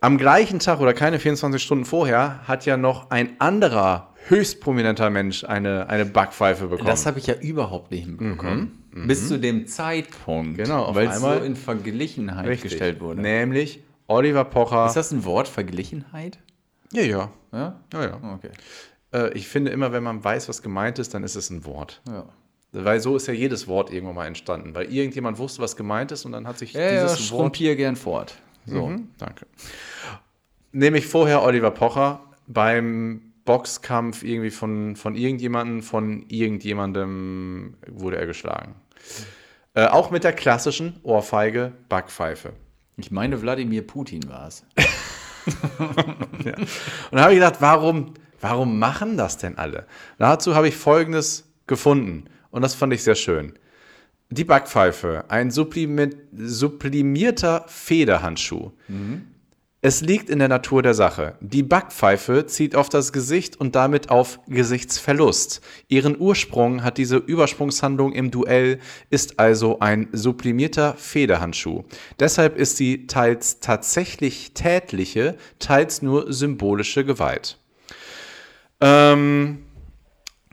[0.00, 5.10] Am gleichen Tag oder keine 24 Stunden vorher hat ja noch ein anderer höchst prominenter
[5.10, 6.88] Mensch eine, eine Backpfeife bekommen.
[6.88, 8.60] Das habe ich ja überhaupt nicht mitbekommen.
[8.60, 8.79] Mhm.
[8.92, 10.58] Bis zu dem Zeitpunkt.
[10.58, 12.70] Genau, weil es so in Verglichenheit richtig.
[12.70, 13.20] gestellt wurde.
[13.20, 14.86] Nämlich Oliver Pocher.
[14.86, 16.38] Ist das ein Wort, Verglichenheit?
[16.92, 17.30] Ja, ja.
[17.52, 17.80] Ja?
[17.92, 18.34] Ja, ja.
[18.34, 18.50] Okay.
[19.12, 22.02] Äh, ich finde immer, wenn man weiß, was gemeint ist, dann ist es ein Wort.
[22.08, 22.24] Ja.
[22.72, 24.74] Weil so ist ja jedes Wort irgendwann mal entstanden.
[24.74, 27.56] Weil irgendjemand wusste, was gemeint ist und dann hat sich ja, dieses ja, Wort...
[27.56, 28.36] hier gern fort.
[28.66, 28.86] So.
[28.86, 29.46] Mhm, danke.
[30.72, 38.74] Nämlich vorher Oliver Pocher beim Boxkampf irgendwie von, von irgendjemandem, von irgendjemandem wurde er geschlagen.
[39.74, 42.52] Äh, auch mit der klassischen Ohrfeige Backpfeife.
[42.96, 44.64] Ich meine, Wladimir Putin war es.
[46.44, 46.54] ja.
[46.56, 49.86] Und da habe ich gedacht, warum, warum machen das denn alle?
[50.18, 53.54] Dazu habe ich Folgendes gefunden und das fand ich sehr schön.
[54.28, 58.70] Die Backpfeife, ein sublimierter Federhandschuh.
[58.88, 59.26] Mhm.
[59.82, 61.36] Es liegt in der Natur der Sache.
[61.40, 65.62] Die Backpfeife zieht auf das Gesicht und damit auf Gesichtsverlust.
[65.88, 71.84] Ihren Ursprung hat diese Übersprungshandlung im Duell, ist also ein sublimierter Federhandschuh.
[72.18, 77.56] Deshalb ist sie teils tatsächlich tätliche, teils nur symbolische Gewalt.
[78.82, 79.64] Ähm,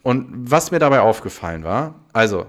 [0.03, 2.45] und was mir dabei aufgefallen war, also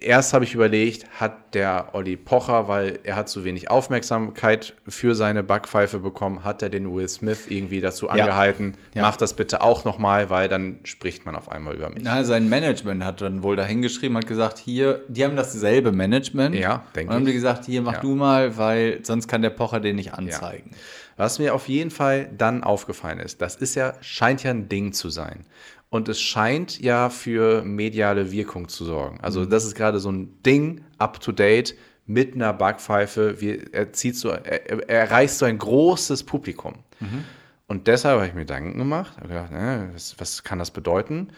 [0.00, 5.14] erst habe ich überlegt, hat der Olli Pocher, weil er hat zu wenig Aufmerksamkeit für
[5.14, 8.12] seine Backpfeife bekommen, hat er den Will Smith irgendwie dazu ja.
[8.12, 9.02] angehalten, ja.
[9.02, 12.02] mach das bitte auch nochmal, weil dann spricht man auf einmal über mich.
[12.02, 16.54] Na, sein Management hat dann wohl dahingeschrieben, hat gesagt, hier, die haben dasselbe Management.
[16.54, 17.08] Ja, denke ich.
[17.08, 18.00] Und haben die gesagt, hier, mach ja.
[18.00, 20.70] du mal, weil sonst kann der Pocher den nicht anzeigen.
[21.16, 24.94] Was mir auf jeden Fall dann aufgefallen ist, das ist ja, scheint ja ein Ding
[24.94, 25.44] zu sein.
[25.90, 29.18] Und es scheint ja für mediale Wirkung zu sorgen.
[29.20, 29.50] Also mhm.
[29.50, 31.74] das ist gerade so ein Ding, up to date,
[32.06, 33.40] mit einer Backpfeife.
[33.40, 36.74] Wie, er, so, er, er erreicht so ein großes Publikum.
[37.00, 37.24] Mhm.
[37.66, 41.28] Und deshalb habe ich mir Gedanken gemacht, habe gedacht, ne, was, was kann das bedeuten?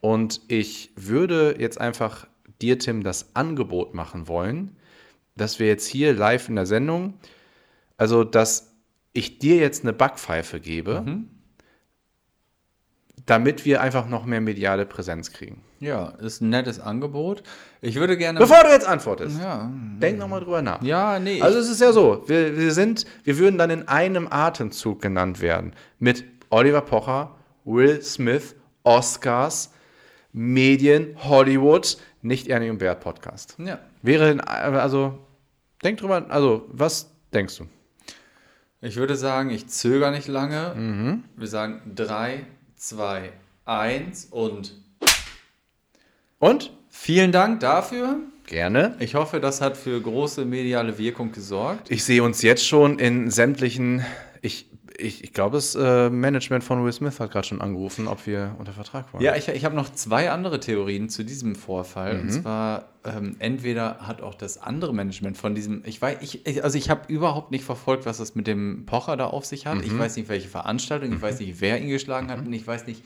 [0.00, 2.26] Und ich würde jetzt einfach
[2.60, 4.76] dir, Tim, das Angebot machen wollen,
[5.36, 7.14] dass wir jetzt hier live in der Sendung,
[7.96, 8.74] also dass
[9.12, 11.02] ich dir jetzt eine Backpfeife gebe.
[11.02, 11.28] Mhm
[13.26, 15.62] damit wir einfach noch mehr mediale Präsenz kriegen.
[15.80, 17.42] Ja, ist ein nettes Angebot.
[17.80, 18.38] Ich würde gerne.
[18.38, 20.82] Bevor du jetzt antwortest, ja, denk nochmal drüber nach.
[20.82, 21.40] ja, nee.
[21.40, 25.40] Also es ist ja so, wir, wir sind, wir würden dann in einem Atemzug genannt
[25.40, 25.72] werden.
[25.98, 28.54] Mit Oliver Pocher, Will Smith,
[28.84, 29.72] Oscars,
[30.32, 33.56] Medien, Hollywood, nicht Ernie und Bert Podcast.
[33.58, 33.78] ja.
[34.04, 35.18] Wäre, denn, also,
[35.84, 37.66] denk drüber, also, was denkst du?
[38.84, 40.74] ich würde sagen, ich zögere nicht lange.
[40.74, 41.24] Mhm.
[41.36, 42.44] Wir sagen 3,
[42.82, 43.30] 2,
[43.64, 44.74] 1 und
[46.40, 46.72] Und?
[46.90, 48.16] vielen Dank dafür.
[48.46, 48.96] Gerne.
[48.98, 51.92] Ich hoffe, das hat für große mediale Wirkung gesorgt.
[51.92, 54.04] Ich sehe uns jetzt schon in sämtlichen,
[54.40, 54.66] ich,
[54.98, 58.54] ich, ich glaube, das äh, Management von Will Smith hat gerade schon angerufen, ob wir
[58.58, 59.22] unter Vertrag waren.
[59.22, 62.14] Ja, ich, ich habe noch zwei andere Theorien zu diesem Vorfall.
[62.14, 62.20] Mhm.
[62.20, 66.76] Und zwar, ähm, entweder hat auch das andere Management von diesem, ich weiß, ich, also
[66.78, 69.76] ich habe überhaupt nicht verfolgt, was das mit dem Pocher da auf sich hat.
[69.76, 69.82] Mhm.
[69.84, 72.86] Ich weiß nicht, welche Veranstaltung, ich weiß nicht, wer ihn geschlagen hat und ich weiß
[72.86, 73.02] nicht,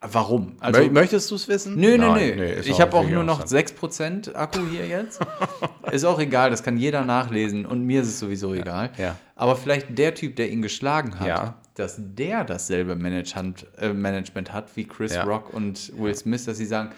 [0.00, 0.56] warum.
[0.60, 1.76] Also, Mö- Möchtest du es wissen?
[1.76, 2.54] Nö, nö, Nein, nö.
[2.64, 4.28] ich habe auch nur noch interessant.
[4.28, 5.20] 6% Akku hier jetzt.
[5.92, 8.90] ist auch egal, das kann jeder nachlesen und mir ist es sowieso egal.
[8.98, 9.16] ja.
[9.40, 11.54] Aber vielleicht der Typ, der ihn geschlagen hat, Ja.
[11.74, 15.24] dass der dasselbe Management, äh, Management hat wie Chris Ja.
[15.24, 15.30] Mhm.
[15.30, 16.90] Rock und Will Smith, dass sie sagen,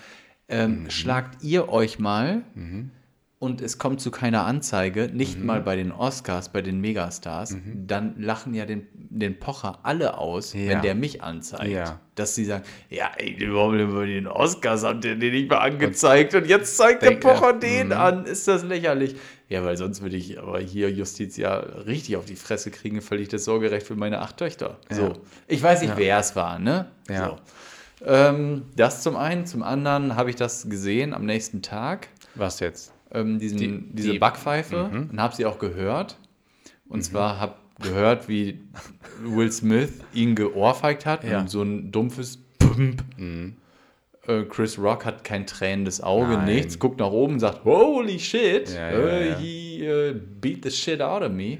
[0.48, 2.42] ähm, schlagt ihr euch mal
[3.42, 5.46] und es kommt zu keiner Anzeige, nicht Mhm.
[5.46, 10.54] mal bei den Oscars, bei den Megastars, dann lachen ja den, den Pocher alle aus,
[10.54, 10.68] Ja.
[10.68, 11.66] wenn der mich anzeigt.
[11.66, 11.98] Ja.
[12.14, 16.46] Dass sie sagen, ja, ey, bei den Oscars habt ihr den nicht mal angezeigt und,
[16.46, 19.16] jetzt zeigt der Pocher ja, den an, ist das lächerlich.
[19.48, 23.44] Ja, weil sonst würde ich aber hier Justitia richtig auf die Fresse kriegen, völlig das
[23.44, 24.78] Sorgerecht für meine acht Töchter.
[24.88, 25.14] So.
[25.48, 26.86] Ich weiß nicht, wer es war, ne?
[27.10, 27.26] Ja.
[27.26, 28.06] So.
[28.06, 29.46] Ähm, das zum einen.
[29.46, 32.92] Zum anderen habe ich das gesehen am nächsten Tag Was jetzt?
[33.12, 36.16] Ähm, diesen, Die- diese die- Backpfeife und habe sie auch gehört.
[36.88, 38.60] Und zwar habe gehört, wie
[39.24, 41.40] Will Smith ihn geohrfeigt hat Ja.
[41.40, 43.02] und so ein dumpfes Pump.
[44.26, 46.44] Äh, Chris Rock hat kein tränendes Auge, Nein.
[46.44, 49.36] nichts, guckt nach oben, sagt, holy shit, Ja, ja, ja.
[49.38, 51.58] he äh, beat the shit out of me.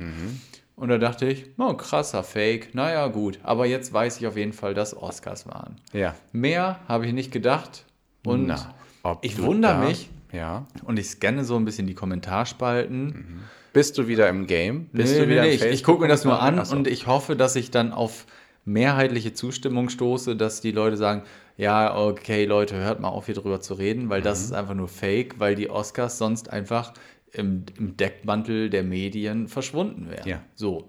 [0.77, 4.53] Und da dachte ich, oh, krasser Fake, naja gut, aber jetzt weiß ich auf jeden
[4.53, 5.77] Fall, dass Oscars waren.
[5.93, 6.15] Ja.
[6.33, 7.85] Mehr habe ich nicht gedacht
[8.25, 8.75] und Na,
[9.23, 10.67] ich wundere mich, Ja.
[10.85, 13.41] und ich scanne so ein bisschen die Kommentarspalten.
[13.73, 14.87] Bist du wieder im Game?
[14.93, 16.77] Bist Nee, du wieder nee, ich, ich gucke mir das nur an Ach so.
[16.77, 18.27] und ich hoffe, dass ich dann auf
[18.65, 21.23] mehrheitliche Zustimmung stoße, dass die Leute sagen,
[21.57, 24.25] ja, okay, Leute, hört mal auf, hier drüber zu reden, weil Mhm.
[24.25, 26.93] das ist einfach nur Fake, weil die Oscars sonst einfach
[27.33, 30.29] im, im Deckmantel der Medien verschwunden wären.
[30.29, 30.43] Ja.
[30.55, 30.89] So.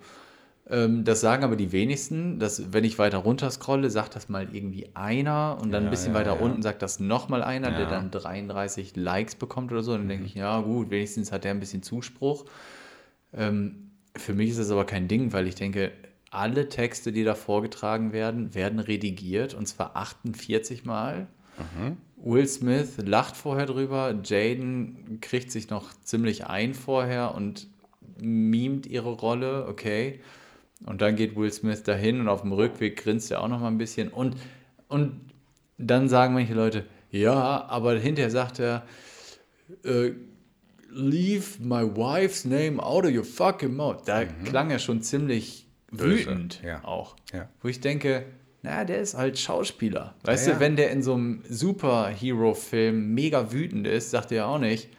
[0.70, 2.40] Ähm, das sagen aber die wenigsten.
[2.40, 6.14] Dass, wenn ich weiter runter scrolle, sagt das mal irgendwie einer und dann ein bisschen
[6.14, 6.40] ja, weiter ja.
[6.42, 7.90] unten sagt das nochmal einer, der Ja.
[7.90, 9.92] dann 33 Likes bekommt oder so.
[9.92, 12.46] Dann denke ich, ja gut, wenigstens hat der ein bisschen Zuspruch.
[13.34, 15.92] Ähm, für mich ist das aber kein Ding, weil ich denke,
[16.30, 21.28] alle Texte, die da vorgetragen werden, werden redigiert und zwar 48 Mal.
[22.18, 27.68] Will Smith lacht vorher drüber, Jaden kriegt sich noch ziemlich ein vorher und
[28.20, 30.20] mimt ihre Rolle, okay.
[30.86, 33.68] Und dann geht Will Smith dahin und auf dem Rückweg grinst er auch noch mal
[33.68, 34.10] ein bisschen.
[34.10, 34.36] Und,
[34.88, 35.20] und
[35.78, 38.84] dann sagen manche Leute, ja, aber hinterher sagt er,
[39.84, 40.12] äh,
[40.90, 44.04] leave my wife's name out of your fucking mouth.
[44.06, 45.98] Da klang er schon ziemlich Mhm.
[45.98, 46.84] Böse, wütend ja.
[46.84, 47.16] auch.
[47.32, 47.50] Ja.
[47.62, 48.26] Wo ich denke,
[48.64, 50.16] na, der ist halt Schauspieler.
[50.24, 54.58] Weißt Ja, du, wenn der in so einem Superhero-Film mega wütend ist, sagt er auch
[54.60, 54.90] nicht,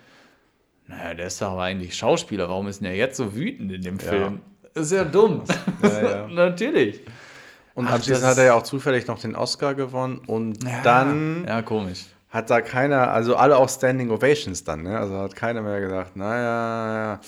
[0.86, 2.48] naja, der ist doch eigentlich Schauspieler.
[2.48, 4.40] Warum ist denn der jetzt so wütend in dem Film?
[4.74, 5.42] Ist ja dumm.
[5.82, 6.26] ja.
[6.30, 7.00] Natürlich.
[7.74, 11.62] Und Ach, abschließend hat er ja auch zufällig noch den Oscar gewonnen und dann Ja,
[11.62, 12.04] komisch.
[12.30, 14.98] hat da keiner, also alle auch Standing Ovations dann, ne?
[14.98, 17.20] Also hat keiner mehr gesagt, naja, ja.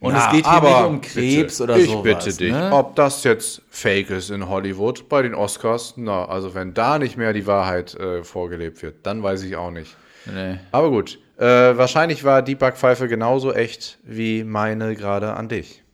[0.00, 2.02] Und Na, es geht hier aber nicht um Krebs bitte, oder ich sowas.
[2.02, 2.70] bitte dich, ne?
[2.72, 7.16] ob das jetzt Fake ist in Hollywood bei den Oscars, na, also wenn da nicht
[7.16, 9.94] mehr die Wahrheit äh, vorgelebt wird, dann weiß ich auch nicht.
[10.26, 10.58] Nee.
[10.72, 15.84] Aber gut, äh, wahrscheinlich war die Backpfeife genauso echt wie meine gerade an dich.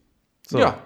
[0.47, 0.59] So.
[0.59, 0.79] Ja,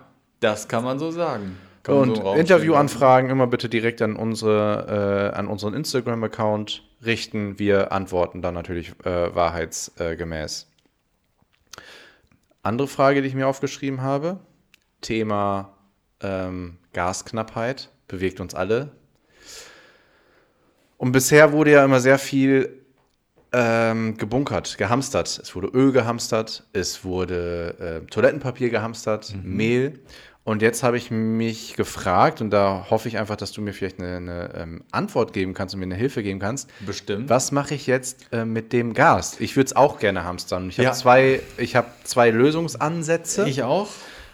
[0.43, 1.57] das kann man so sagen.
[1.83, 7.59] Kann Und so Interviewanfragen immer bitte direkt an, unsere, äh, an unseren Instagram-Account richten.
[7.59, 10.69] Wir antworten dann natürlich äh, wahrheitsgemäß.
[12.63, 14.39] Andere Frage, die ich mir aufgeschrieben habe:
[15.01, 15.77] Thema
[16.21, 18.93] ähm, Gasknappheit bewegt uns alle.
[20.99, 22.83] Und bisher wurde ja immer sehr viel
[23.53, 25.41] ähm, gebunkert, gehamstert.
[25.43, 30.01] Es wurde Öl gehamstert, es wurde äh, Toilettenpapier gehamstert, Mehl.
[30.45, 34.01] Und jetzt habe ich mich gefragt, und da hoffe ich einfach, dass du mir vielleicht
[34.01, 36.69] eine, eine ähm, Antwort geben kannst und mir eine Hilfe geben kannst.
[36.85, 37.29] Bestimmt.
[37.31, 39.37] Was mache ich jetzt äh, mit dem Gas?
[39.39, 40.69] Ich würde es auch gerne hamstern.
[40.69, 40.93] Ich habe Ja.
[40.93, 43.49] zwei, ich habe zwei Lösungsansätze.
[43.49, 43.89] Ich auch.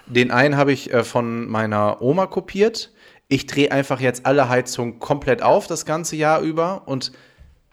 [0.07, 2.91] Den einen habe ich äh, von meiner Oma kopiert.
[3.31, 7.13] ich drehe einfach jetzt alle Heizungen komplett auf das ganze Jahr über und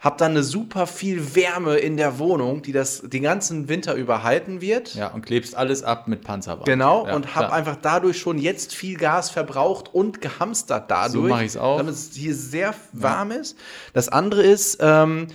[0.06, 4.22] habe dann eine super viel Wärme in der Wohnung, die das den ganzen Winter über
[4.22, 4.94] halten wird.
[4.94, 6.64] Ja, und klebst alles ab mit Panzerband.
[6.64, 7.58] Genau, ja, und habe klar.
[7.58, 11.28] einfach dadurch schon jetzt viel Gas verbraucht und gehamstert dadurch.
[11.28, 11.78] mach ich's auch.
[11.78, 13.58] Damit es hier sehr warm ist.
[13.94, 15.26] Das andere ist, ähm,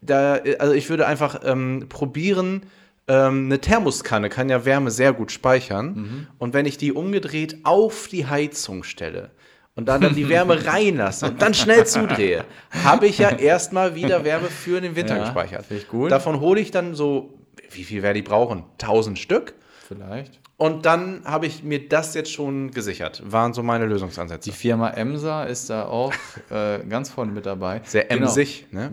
[0.00, 2.62] da, also ich würde einfach ähm, probieren,
[3.08, 5.94] ähm, eine Thermoskanne kann ja Wärme sehr gut speichern.
[5.94, 6.26] Mhm.
[6.38, 9.32] Und wenn ich die umgedreht auf die Heizung stelle
[9.74, 12.44] und dann, dann die Wärme reinlasse und dann schnell zudrehe,
[12.84, 15.66] habe ich ja erstmal wieder Wärme für den Winter Ja, gespeichert.
[15.66, 16.10] finde ich gut.
[16.10, 17.34] Davon hole ich dann so,
[17.70, 18.64] wie viel werde ich brauchen?
[18.80, 19.54] 1000 Stück.
[19.88, 20.40] Vielleicht.
[20.58, 23.20] Und dann habe ich mir das jetzt schon gesichert.
[23.26, 24.48] Waren so meine Lösungsansätze.
[24.50, 26.12] Die Firma Emsa ist da auch
[26.50, 27.80] äh, ganz vorne mit dabei.
[27.84, 28.26] Sehr Genau.
[28.26, 28.90] emsig, ne?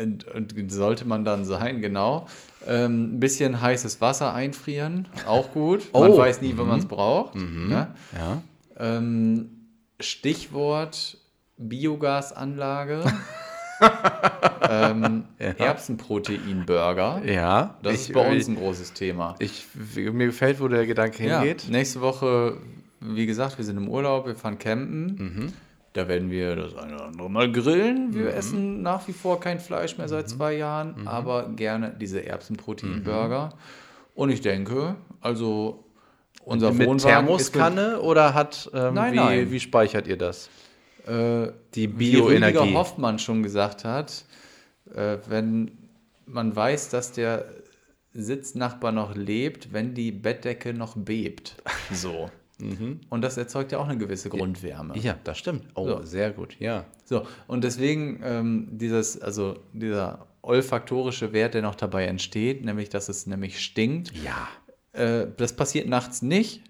[0.00, 2.28] Und, sollte man dann sein, genau.
[2.68, 5.92] Ähm, ein bisschen heißes Wasser einfrieren, auch gut.
[5.92, 6.18] Man Oh.
[6.18, 7.34] weiß nie, wann man es braucht.
[7.34, 7.88] Ne?
[8.16, 8.42] Ja.
[8.78, 9.50] Ähm,
[10.00, 11.16] Stichwort
[11.56, 13.02] Biogasanlage.
[14.68, 17.22] ähm, Erbsenprotein-Burger.
[17.24, 17.76] Ja.
[17.82, 19.34] Das ich, ist bei uns Ich, ein großes Thema.
[19.38, 21.66] ich, mir gefällt, wo der Gedanke Ja, hingeht.
[21.68, 22.56] nächste Woche,
[23.00, 25.06] wie gesagt, wir sind im Urlaub, wir fahren campen.
[25.16, 25.52] Mhm.
[25.94, 28.14] Da werden wir das eine oder andere Mal grillen.
[28.14, 30.10] Wir essen nach wie vor kein Fleisch mehr Mhm.
[30.10, 33.54] seit zwei Jahren, aber gerne diese Erbsenprotein-Burger.
[34.14, 35.84] Und ich denke, also
[36.48, 39.50] unser Mit Wohnwagen Thermoskanne oder hat, ähm, Nein, wie, nein.
[39.50, 40.48] wie speichert ihr das?
[41.06, 42.74] äh, Die wie Rüdiger Bioenergie.
[42.74, 44.24] Hoffmann schon gesagt hat,
[44.94, 45.70] äh, wenn
[46.26, 47.46] man weiß, dass der
[48.12, 51.56] Sitznachbar noch lebt, wenn die Bettdecke noch bebt.
[51.92, 52.30] So.
[53.08, 54.98] Und das erzeugt ja auch eine gewisse Grundwärme.
[54.98, 55.62] Ja, das stimmt.
[55.76, 56.02] Oh, So.
[56.02, 56.86] sehr gut, ja.
[57.04, 63.08] So, und deswegen ähm, dieses, also dieser olfaktorische Wert, der noch dabei entsteht, nämlich dass
[63.08, 64.48] es nämlich stinkt, Ja.
[64.98, 66.62] Äh, das passiert nachts nicht.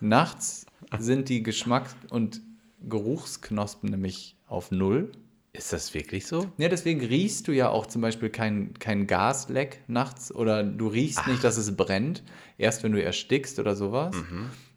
[0.00, 0.66] Nachts
[0.98, 2.40] sind die Geschmacks- und
[2.88, 5.10] Geruchsknospen nämlich auf Null.
[5.52, 6.46] Ist das wirklich so?
[6.58, 11.26] Ja, deswegen riechst du ja auch zum Beispiel kein, kein Gasleck nachts oder du riechst
[11.26, 12.22] nicht, dass es brennt,
[12.58, 14.14] erst wenn du erstickst oder sowas.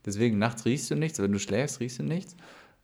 [0.06, 2.36] Deswegen nachts riechst du nichts, wenn du schläfst, riechst du nichts.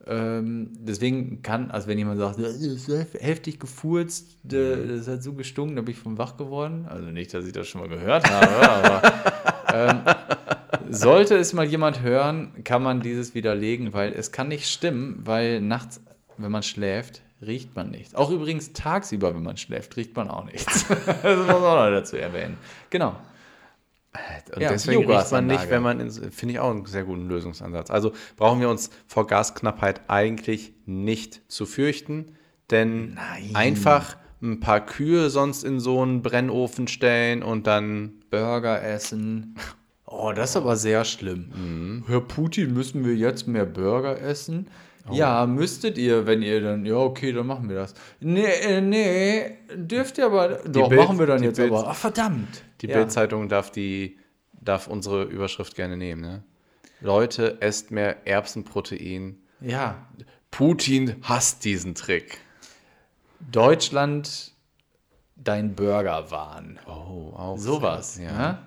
[0.05, 5.33] Ähm, deswegen kann, also wenn jemand sagt, das ist heftig gefurzt, äh, das hat so
[5.33, 6.85] gestunken, da bin ich vom wach geworden.
[6.87, 10.01] Also nicht, dass ich das schon mal gehört habe, aber ähm,
[10.89, 15.61] sollte es mal jemand hören, kann man dieses widerlegen, weil es kann nicht stimmen, weil
[15.61, 16.01] nachts,
[16.37, 18.15] wenn man schläft, riecht man nichts.
[18.15, 20.85] Auch übrigens tagsüber, wenn man schläft, riecht man auch nichts.
[21.23, 22.57] das muss man auch noch dazu erwähnen.
[22.89, 23.15] Genau.
[24.53, 27.91] Und Ja, deswegen riecht man nicht, wenn man, finde ich auch einen sehr guten Lösungsansatz.
[27.91, 32.35] Also brauchen wir uns vor Gasknappheit eigentlich nicht zu fürchten,
[32.71, 33.51] denn Nein.
[33.53, 39.55] einfach ein paar Kühe sonst in so einen Brennofen stellen und dann Burger essen.
[40.05, 42.03] Oh, das ist aber sehr schlimm.
[42.07, 44.67] Herr Putin, müssen wir jetzt mehr Burger essen?
[45.11, 47.93] Ja, müsstet ihr, wenn ihr dann, ja, okay, dann machen wir das.
[48.19, 51.87] Nee, äh, nee, dürft ihr aber, doch, Bild- machen wir dann die jetzt Bild- aber.
[51.87, 52.63] Ach, verdammt.
[52.81, 52.97] Die Ja.
[52.97, 54.17] Bildzeitung darf die
[54.59, 56.21] darf unsere Überschrift gerne nehmen.
[56.21, 56.43] Ne?
[56.99, 59.37] Leute, esst mehr Erbsenprotein.
[59.61, 60.07] Ja,
[60.51, 62.39] Putin hasst diesen Trick.
[63.51, 64.51] Deutschland,
[65.35, 66.79] dein Burgerwahn.
[66.87, 68.15] Oh, auch Sowas.
[68.15, 68.59] sehr- Ja.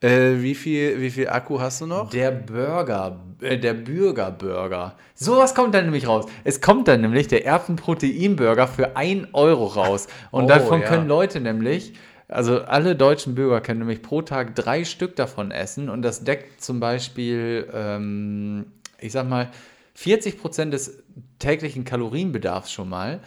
[0.00, 2.10] Äh, wie, viel, wie viel Akku hast du noch?
[2.10, 4.94] Der Burger, äh, der Bürgerburger.
[5.14, 6.26] Sowas kommt dann nämlich raus.
[6.44, 10.06] Es kommt dann nämlich der Erbsenproteinburger für 1 Euro raus.
[10.30, 10.86] Und Oh, davon ja.
[10.86, 11.94] können Leute nämlich,
[12.28, 15.88] also alle deutschen Bürger können nämlich pro Tag drei Stück davon essen.
[15.88, 18.66] Und das deckt zum Beispiel, ähm,
[19.00, 19.48] ich sag mal,
[19.94, 21.02] 40 Prozent des
[21.38, 23.20] täglichen Kalorienbedarfs schon mal.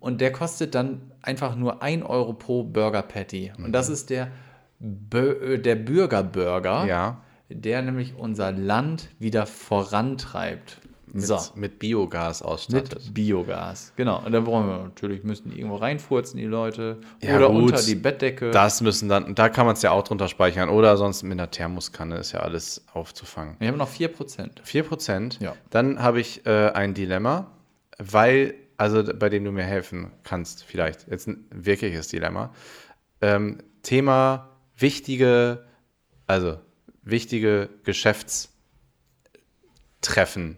[0.00, 3.52] Und der kostet dann einfach nur 1 Euro pro Burger Patty.
[3.58, 4.30] Und das ist der,
[4.78, 7.22] Bö äh, der Bürgerburger Ja.
[7.48, 10.78] der nämlich unser Land wieder vorantreibt.
[11.16, 13.06] Mit, so, mit Biogas ausstattet.
[13.06, 13.92] mit Biogas.
[13.96, 14.24] Genau.
[14.24, 16.98] Und da brauchen wir natürlich, müssen die irgendwo reinfurzen, die Leute.
[17.22, 17.72] Ja, Oder gut.
[17.72, 18.50] unter die Bettdecke.
[18.50, 20.68] Das müssen dann, da kann man es ja auch drunter speichern.
[20.68, 23.56] Oder sonst mit einer Thermoskanne ist ja alles aufzufangen.
[23.58, 24.62] Wir haben noch 4%.
[24.64, 25.42] 4%.
[25.42, 25.54] Ja.
[25.70, 27.50] Dann habe ich äh, ein Dilemma,
[27.98, 31.08] weil, also bei dem du mir helfen kannst, vielleicht.
[31.08, 32.52] Jetzt ein wirkliches Dilemma.
[33.20, 35.64] Ähm, Thema wichtige,
[36.26, 36.58] also
[37.02, 40.56] wichtige Geschäftstreffen,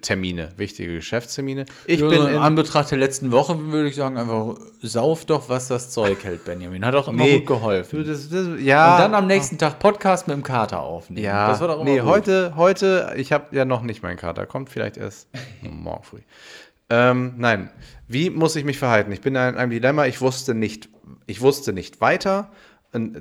[0.00, 1.66] Termine, wichtige Geschäftstermine.
[1.86, 5.48] Ich Ja, bin in, in Anbetracht der letzten Woche würde ich sagen, einfach sauf doch,
[5.48, 6.84] was das Zeug hält, Benjamin.
[6.84, 7.38] Hat auch immer Nee.
[7.38, 7.98] gut geholfen.
[7.98, 11.24] Du, das, das, ja, Und dann am nächsten Tag Podcast mit dem Kater aufnehmen.
[11.24, 12.08] Ja, das war doch immer nee, gut.
[12.08, 15.28] heute, heute, ich habe ja noch nicht meinen Kater, kommt vielleicht erst
[15.62, 16.20] morgen früh.
[16.90, 17.70] Ähm, nein,
[18.08, 19.10] wie muss ich mich verhalten?
[19.12, 20.88] Ich bin in einem Dilemma, ich wusste nicht,
[21.26, 22.50] ich wusste nicht weiter.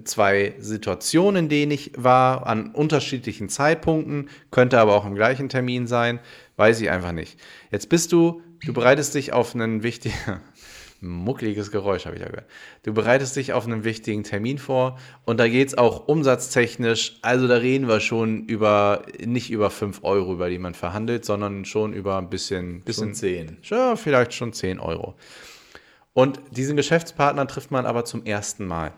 [0.04, 5.88] Zwei Situationen, in denen ich war, an unterschiedlichen Zeitpunkten, könnte aber auch im gleichen Termin
[5.88, 6.20] sein,
[6.58, 7.40] weiß ich einfach nicht.
[7.72, 10.16] Jetzt bist du, du bereitest dich auf einen wichtigen,
[11.02, 12.48] muckliges Geräusch habe ich da gehört.
[12.84, 17.48] Du bereitest dich auf einen wichtigen Termin vor und da geht es auch umsatztechnisch, also
[17.48, 21.94] da reden wir schon über, nicht über 5 Euro, über die man verhandelt, sondern schon
[21.94, 23.58] über ein bisschen, bisschen 10.
[23.64, 25.16] Ja, vielleicht schon 10 Euro.
[26.14, 28.94] Und diesen Geschäftspartner trifft man aber zum ersten Mal.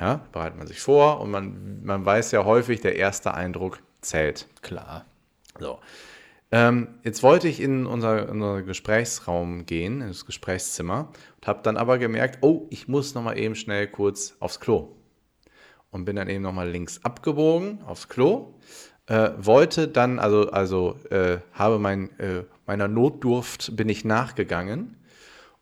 [0.00, 4.46] Ja, bereitet man sich vor und man, man weiß ja häufig, der erste Eindruck zählt.
[4.62, 5.06] Klar.
[5.58, 5.80] So.
[6.52, 11.60] Ähm, jetzt wollte ich in unser, in unser Gesprächsraum gehen, in das Gesprächszimmer, und habe
[11.64, 14.92] dann aber gemerkt, oh, ich muss noch mal eben schnell kurz aufs Klo.
[15.90, 18.54] Und bin dann eben noch mal links abgebogen aufs Klo.
[19.06, 24.95] Äh, wollte dann, also, also äh, habe mein, äh, meiner Notdurft bin ich nachgegangen.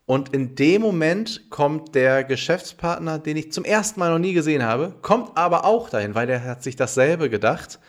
[0.05, 4.63] Und in dem Moment kommt der Geschäftspartner, den ich zum ersten Mal noch nie gesehen
[4.63, 7.79] habe, kommt aber auch dahin, weil der hat sich dasselbe gedacht.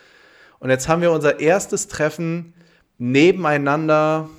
[0.59, 2.53] Und jetzt haben wir unser erstes Treffen
[2.97, 4.29] nebeneinander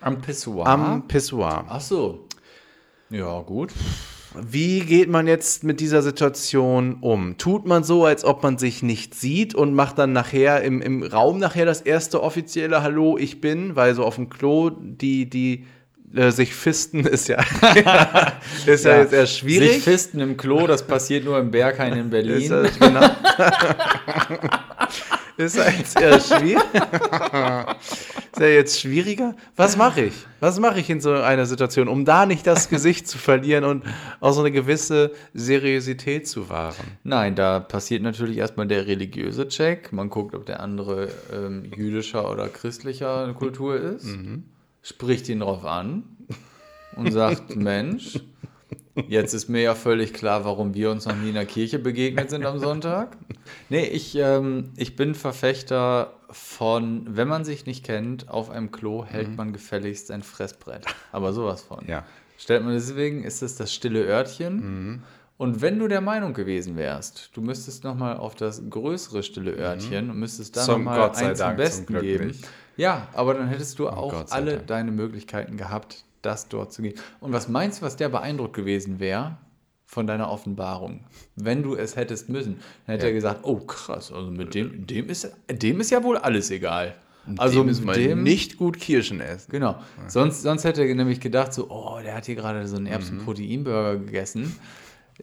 [0.00, 0.66] Am Pissoir.
[0.66, 1.64] am Pissoir.
[1.68, 2.28] Ach so.
[3.08, 3.72] Ja, gut.
[4.34, 7.36] Wie geht man jetzt mit dieser Situation um?
[7.38, 11.02] Tut man so, als ob man sich nicht sieht und macht dann nachher im, im
[11.02, 15.66] Raum nachher das erste offizielle Hallo, ich bin, weil so auf dem Klo die, die
[16.14, 17.38] äh, sich fisten ist ja,
[18.66, 19.74] ist ja, jetzt eher schwierig.
[19.74, 22.42] Sich fisten im Klo, das passiert nur im Berghain in Berlin.
[22.42, 23.00] Ist ja, genau.
[25.36, 26.62] ist ja jetzt eher schwierig.
[28.32, 29.34] ist ja jetzt schwieriger.
[29.56, 30.14] Was mache ich?
[30.40, 33.84] Was mache ich in so einer Situation, um da nicht das Gesicht zu verlieren und
[34.20, 36.98] auch so eine gewisse Seriosität zu wahren?
[37.04, 39.92] Nein, da passiert natürlich erstmal der religiöse Check.
[39.92, 44.06] Man guckt, ob der andere ähm, jüdischer oder christlicher Kultur ist,
[44.82, 46.04] spricht ihn drauf an
[46.96, 48.20] und sagt, Mensch,
[49.08, 52.30] jetzt ist mir ja völlig klar, warum wir uns noch nie in der Kirche begegnet
[52.30, 53.16] sind am Sonntag.
[53.68, 59.04] Nee, ich, ähm, ich bin Verfechter von, wenn man sich nicht kennt, auf einem Klo
[59.04, 60.86] hält man gefälligst ein Fressbrett.
[61.12, 61.84] Aber sowas von.
[61.86, 62.04] Ja.
[62.38, 65.02] Stellt man deswegen, ist es das stille Örtchen.
[65.36, 70.10] Und wenn du der Meinung gewesen wärst, du müsstest nochmal auf das größere stille Örtchen
[70.10, 72.38] und müsstest dann nochmal eins zum Dank, zum Besten geben.
[72.76, 74.66] Ja, aber dann hättest du auch Gott sei alle Dank.
[74.68, 76.94] deine Möglichkeiten gehabt, das dort zu gehen.
[77.20, 79.36] Und was meinst du, was der beeindruckt gewesen wäre
[79.86, 81.04] von deiner Offenbarung?
[81.36, 83.10] Wenn du es hättest müssen, dann hätte Ja.
[83.10, 86.94] er gesagt, oh krass, also mit dem, dem ist, dem ist ja wohl alles egal.
[87.36, 89.50] Also dem wir dem nicht gut Kirschen essen.
[89.52, 89.76] Genau.
[90.08, 92.92] Sonst, sonst hätte er nämlich gedacht, so, oh, der hat hier gerade so einen Mhm.
[92.92, 94.56] Erbsen-Protein-Burger gegessen.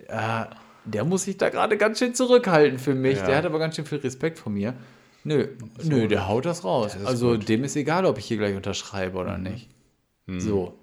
[0.07, 0.45] Äh,
[0.85, 3.17] der muss sich da gerade ganz schön zurückhalten für mich.
[3.17, 3.25] Ja.
[3.25, 4.75] Der hat aber ganz schön viel Respekt vor mir.
[5.23, 5.47] Nö,
[5.83, 6.95] nö, der haut das raus.
[6.95, 7.41] ist also gut.
[7.41, 7.45] Mhm.
[7.45, 9.69] dem ist egal, ob ich hier gleich unterschreibe oder nicht.
[10.37, 10.77] So.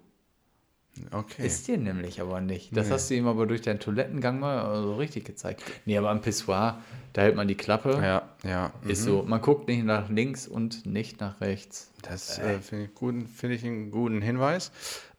[1.12, 1.46] Okay.
[1.46, 2.76] Ist dir nämlich aber nicht.
[2.76, 5.62] Das hast du ihm aber durch deinen Toilettengang mal so richtig gezeigt.
[5.84, 6.82] Nee, aber am Pissoir,
[7.12, 8.00] da hält man die Klappe.
[8.02, 8.72] ja, ja.
[8.86, 9.22] Ist so.
[9.22, 11.92] Man guckt nicht nach links und nicht nach rechts.
[12.02, 14.72] Das äh, finde ich, finde ich einen guten Hinweis.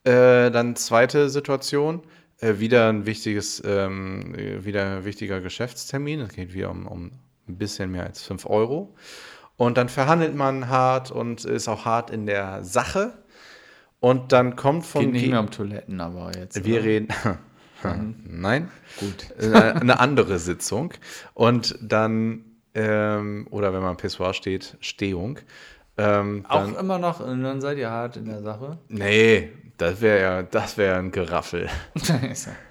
[0.03, 2.01] Äh, dann zweite Situation.
[2.39, 6.21] Äh, wieder ein wichtiges, ähm, äh, wieder ein wichtiger Geschäftstermin.
[6.21, 7.11] Es geht wieder um, um
[7.47, 8.95] ein bisschen mehr als 5 Euro.
[9.55, 13.13] Und dann verhandelt man hart und ist auch hart in der Sache.
[13.99, 16.63] Und dann kommt von Geht nicht Ge- mehr um Toiletten, aber jetzt.
[16.63, 16.83] wir oder?
[16.85, 17.07] reden.
[18.25, 18.69] Nein.
[18.99, 19.27] Gut.
[19.39, 20.93] Eine, eine andere Sitzung.
[21.33, 22.43] Und dann,
[22.75, 25.39] ähm, oder wenn man am Pissoir steht, Stehung.
[25.97, 28.77] Ähm, dann, Auch immer noch, und dann seid ihr hart in der Sache.
[28.89, 31.67] Nee, das wäre ja, das wäre ein Geraffel.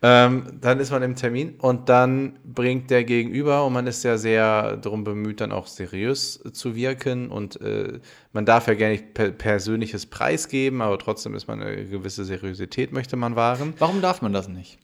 [0.00, 4.16] ähm, dann ist man im Termin und dann bringt der Gegenüber und man ist ja
[4.16, 7.98] sehr darum bemüht, dann auch seriös zu wirken und äh,
[8.32, 12.24] man darf ja gerne nicht per persönliches Preis geben, aber trotzdem ist man eine gewisse
[12.24, 13.74] Seriosität möchte man wahren.
[13.78, 14.78] Warum darf man das nicht?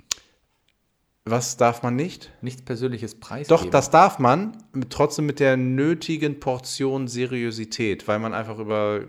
[1.25, 2.33] Was darf man nicht?
[2.43, 3.47] Nichts persönliches Preis.
[3.47, 4.59] Doch, das darf man,
[4.91, 9.05] trotzdem mit der nötigen Portion Seriosität, weil man einfach über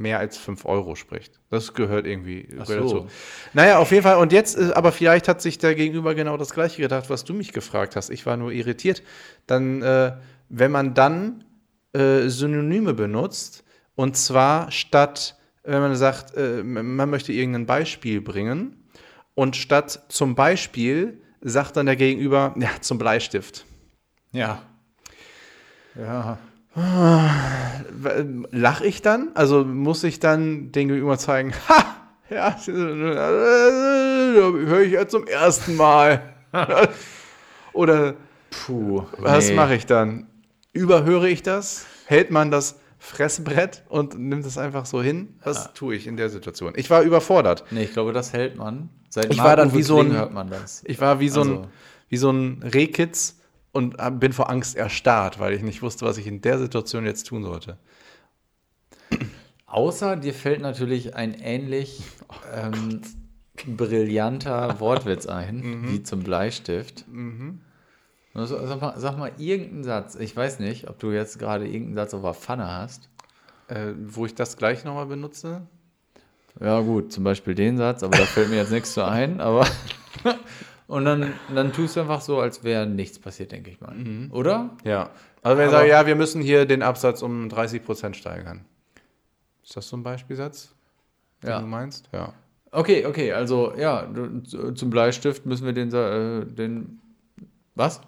[0.00, 1.38] mehr als 5 Euro spricht.
[1.50, 2.74] Das gehört irgendwie Ach so.
[2.74, 3.08] dazu.
[3.52, 4.16] Naja, auf jeden Fall.
[4.16, 7.34] Und jetzt, äh, aber vielleicht hat sich der Gegenüber genau das Gleiche gedacht, was du
[7.34, 8.10] mich gefragt hast.
[8.10, 9.02] Ich war nur irritiert.
[9.46, 10.12] Dann, äh,
[10.48, 11.44] wenn man dann
[11.92, 18.76] äh, Synonyme benutzt, und zwar statt, wenn man sagt, äh, man möchte irgendein Beispiel bringen,
[19.34, 23.64] und statt zum Beispiel sagt dann der Gegenüber, ja, zum Bleistift.
[24.32, 24.62] Ja.
[25.94, 26.38] Ja.
[28.52, 29.30] Lach ich dann?
[29.34, 31.84] Also muss ich dann den Gegenüber zeigen, ha,
[32.30, 36.22] ja, höre ich ja zum ersten Mal.
[37.72, 38.14] Oder
[38.50, 39.04] Puh.
[39.18, 39.54] was nee.
[39.54, 40.26] mache ich dann?
[40.72, 41.86] Überhöre ich das?
[42.06, 45.34] Hält man das Fressbrett und nimmt es einfach so hin?
[45.42, 46.72] Was tue ich in der Situation?
[46.76, 47.64] Ich war überfordert.
[47.70, 48.90] Nee, ich glaube, das hält man.
[49.08, 50.82] Seit Ich war dann wie so ein- hört man das.
[50.86, 51.68] Ich war wie so ein, Also-
[52.08, 53.39] wie so ein Rehkitz
[53.72, 57.24] und bin vor Angst erstarrt, weil ich nicht wusste, was ich in der Situation jetzt
[57.26, 57.78] tun sollte.
[59.66, 62.02] Außer dir fällt natürlich ein ähnlich
[62.52, 63.02] ähm,
[63.66, 67.04] brillanter Wortwitz ein, wie zum Bleistift.
[68.34, 70.16] Also, sag, mal, sag mal irgendeinen Satz.
[70.16, 73.08] Ich weiß nicht, ob du jetzt gerade irgendeinen Satz auf der Pfanne hast.
[73.68, 75.62] Äh, wo ich das gleich nochmal benutze?
[76.58, 79.66] Ja, gut, zum Beispiel den Satz, aber da fällt mir jetzt nichts zu ein, aber.
[80.90, 83.94] Und dann, dann tust du einfach so, als wäre nichts passiert, denke ich mal.
[84.32, 84.70] Oder?
[84.84, 85.10] Ja.
[85.42, 88.64] Also wenn ich sage, ja, wir müssen hier den Absatz um 30% steigern.
[89.62, 90.74] Ist das so ein Beispielsatz,
[91.44, 91.60] den Ja.
[91.60, 92.08] du meinst?
[92.12, 92.32] Ja.
[92.72, 94.06] Okay, okay, also ja,
[94.74, 96.98] zum Bleistift müssen wir den, äh, den
[97.76, 98.00] was?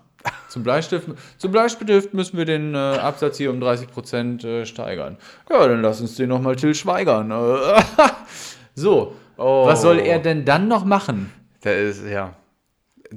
[0.49, 1.09] Zum Bleistift,
[1.39, 5.19] zum Bleistift müssen wir den äh, Absatz hier um 30% äh, steigern.
[5.49, 7.31] Ja, dann lass uns den nochmal Till schweigern.
[8.75, 9.67] So, Oh.
[9.67, 11.33] was soll er denn dann noch machen?
[11.65, 12.35] Der ist, ja.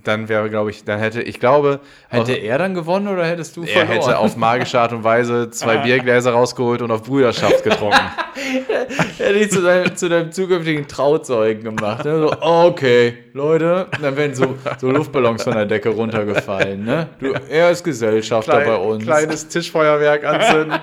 [0.03, 1.79] Dann wäre, glaube ich, dann hätte, ich glaube,
[2.09, 3.87] Hätte er dann gewonnen oder hättest du er verloren?
[3.87, 7.97] hätte auf magische Art und Weise zwei Biergläser rausgeholt und auf Brüderschaft getrunken.
[9.17, 12.05] Hätte ich zu deinem, zu deinem zukünftigen Trauzeugen gemacht.
[12.05, 12.19] Ne?
[12.19, 16.83] So, okay, Leute, dann werden so, so Luftballons von der Decke runtergefallen.
[16.83, 17.07] Ne?
[17.19, 19.03] Du, er ist Gesellschafter bei uns.
[19.03, 20.79] Kleines Tischfeuerwerk anzünden.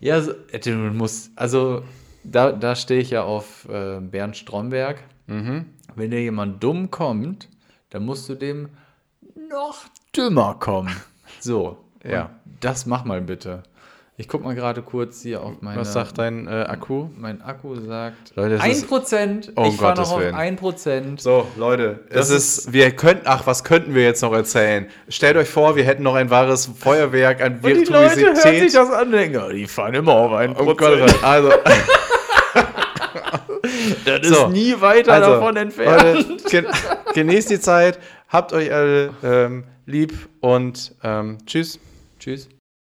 [0.00, 0.32] Ja, so,
[0.64, 1.82] du musst, also
[2.24, 4.98] da, da stehe ich ja auf äh, Bernd Stromberg.
[5.26, 5.66] Mhm.
[5.94, 7.48] Wenn dir jemand dumm kommt,
[7.90, 8.68] dann musst du dem
[9.50, 9.84] noch
[10.16, 10.94] dümmer kommen.
[11.40, 12.30] So, Ja.
[12.60, 13.62] Das mach mal bitte.
[14.18, 15.80] Ich guck mal gerade kurz hier auf meine.
[15.80, 17.08] Was sagt dein äh, Akku?
[17.18, 19.52] Mein Akku sagt Leute, das ist- 1%.
[19.56, 20.34] Oh, ich fahre noch auf Willen.
[20.34, 21.18] 1%.
[21.20, 24.86] So, Leute, Das es ist, wir könnten, ach, was könnten wir jetzt noch erzählen?
[25.08, 28.24] Stellt euch vor, wir hätten noch ein wahres Feuerwerk an Und die Leute hören sich
[28.26, 28.74] Virtuosität.
[28.74, 30.56] das an denken, die fahren immer auf 1%.
[30.60, 31.50] Oh Gott, also,
[34.04, 34.46] das So.
[34.46, 36.28] ist nie weiter also davon entfernt.
[36.28, 36.66] Leute, gen
[37.14, 37.98] genießt die Zeit,
[38.28, 41.78] habt euch alle ähm, lieb und ähm, tschüss.
[42.18, 42.48] Tschüss.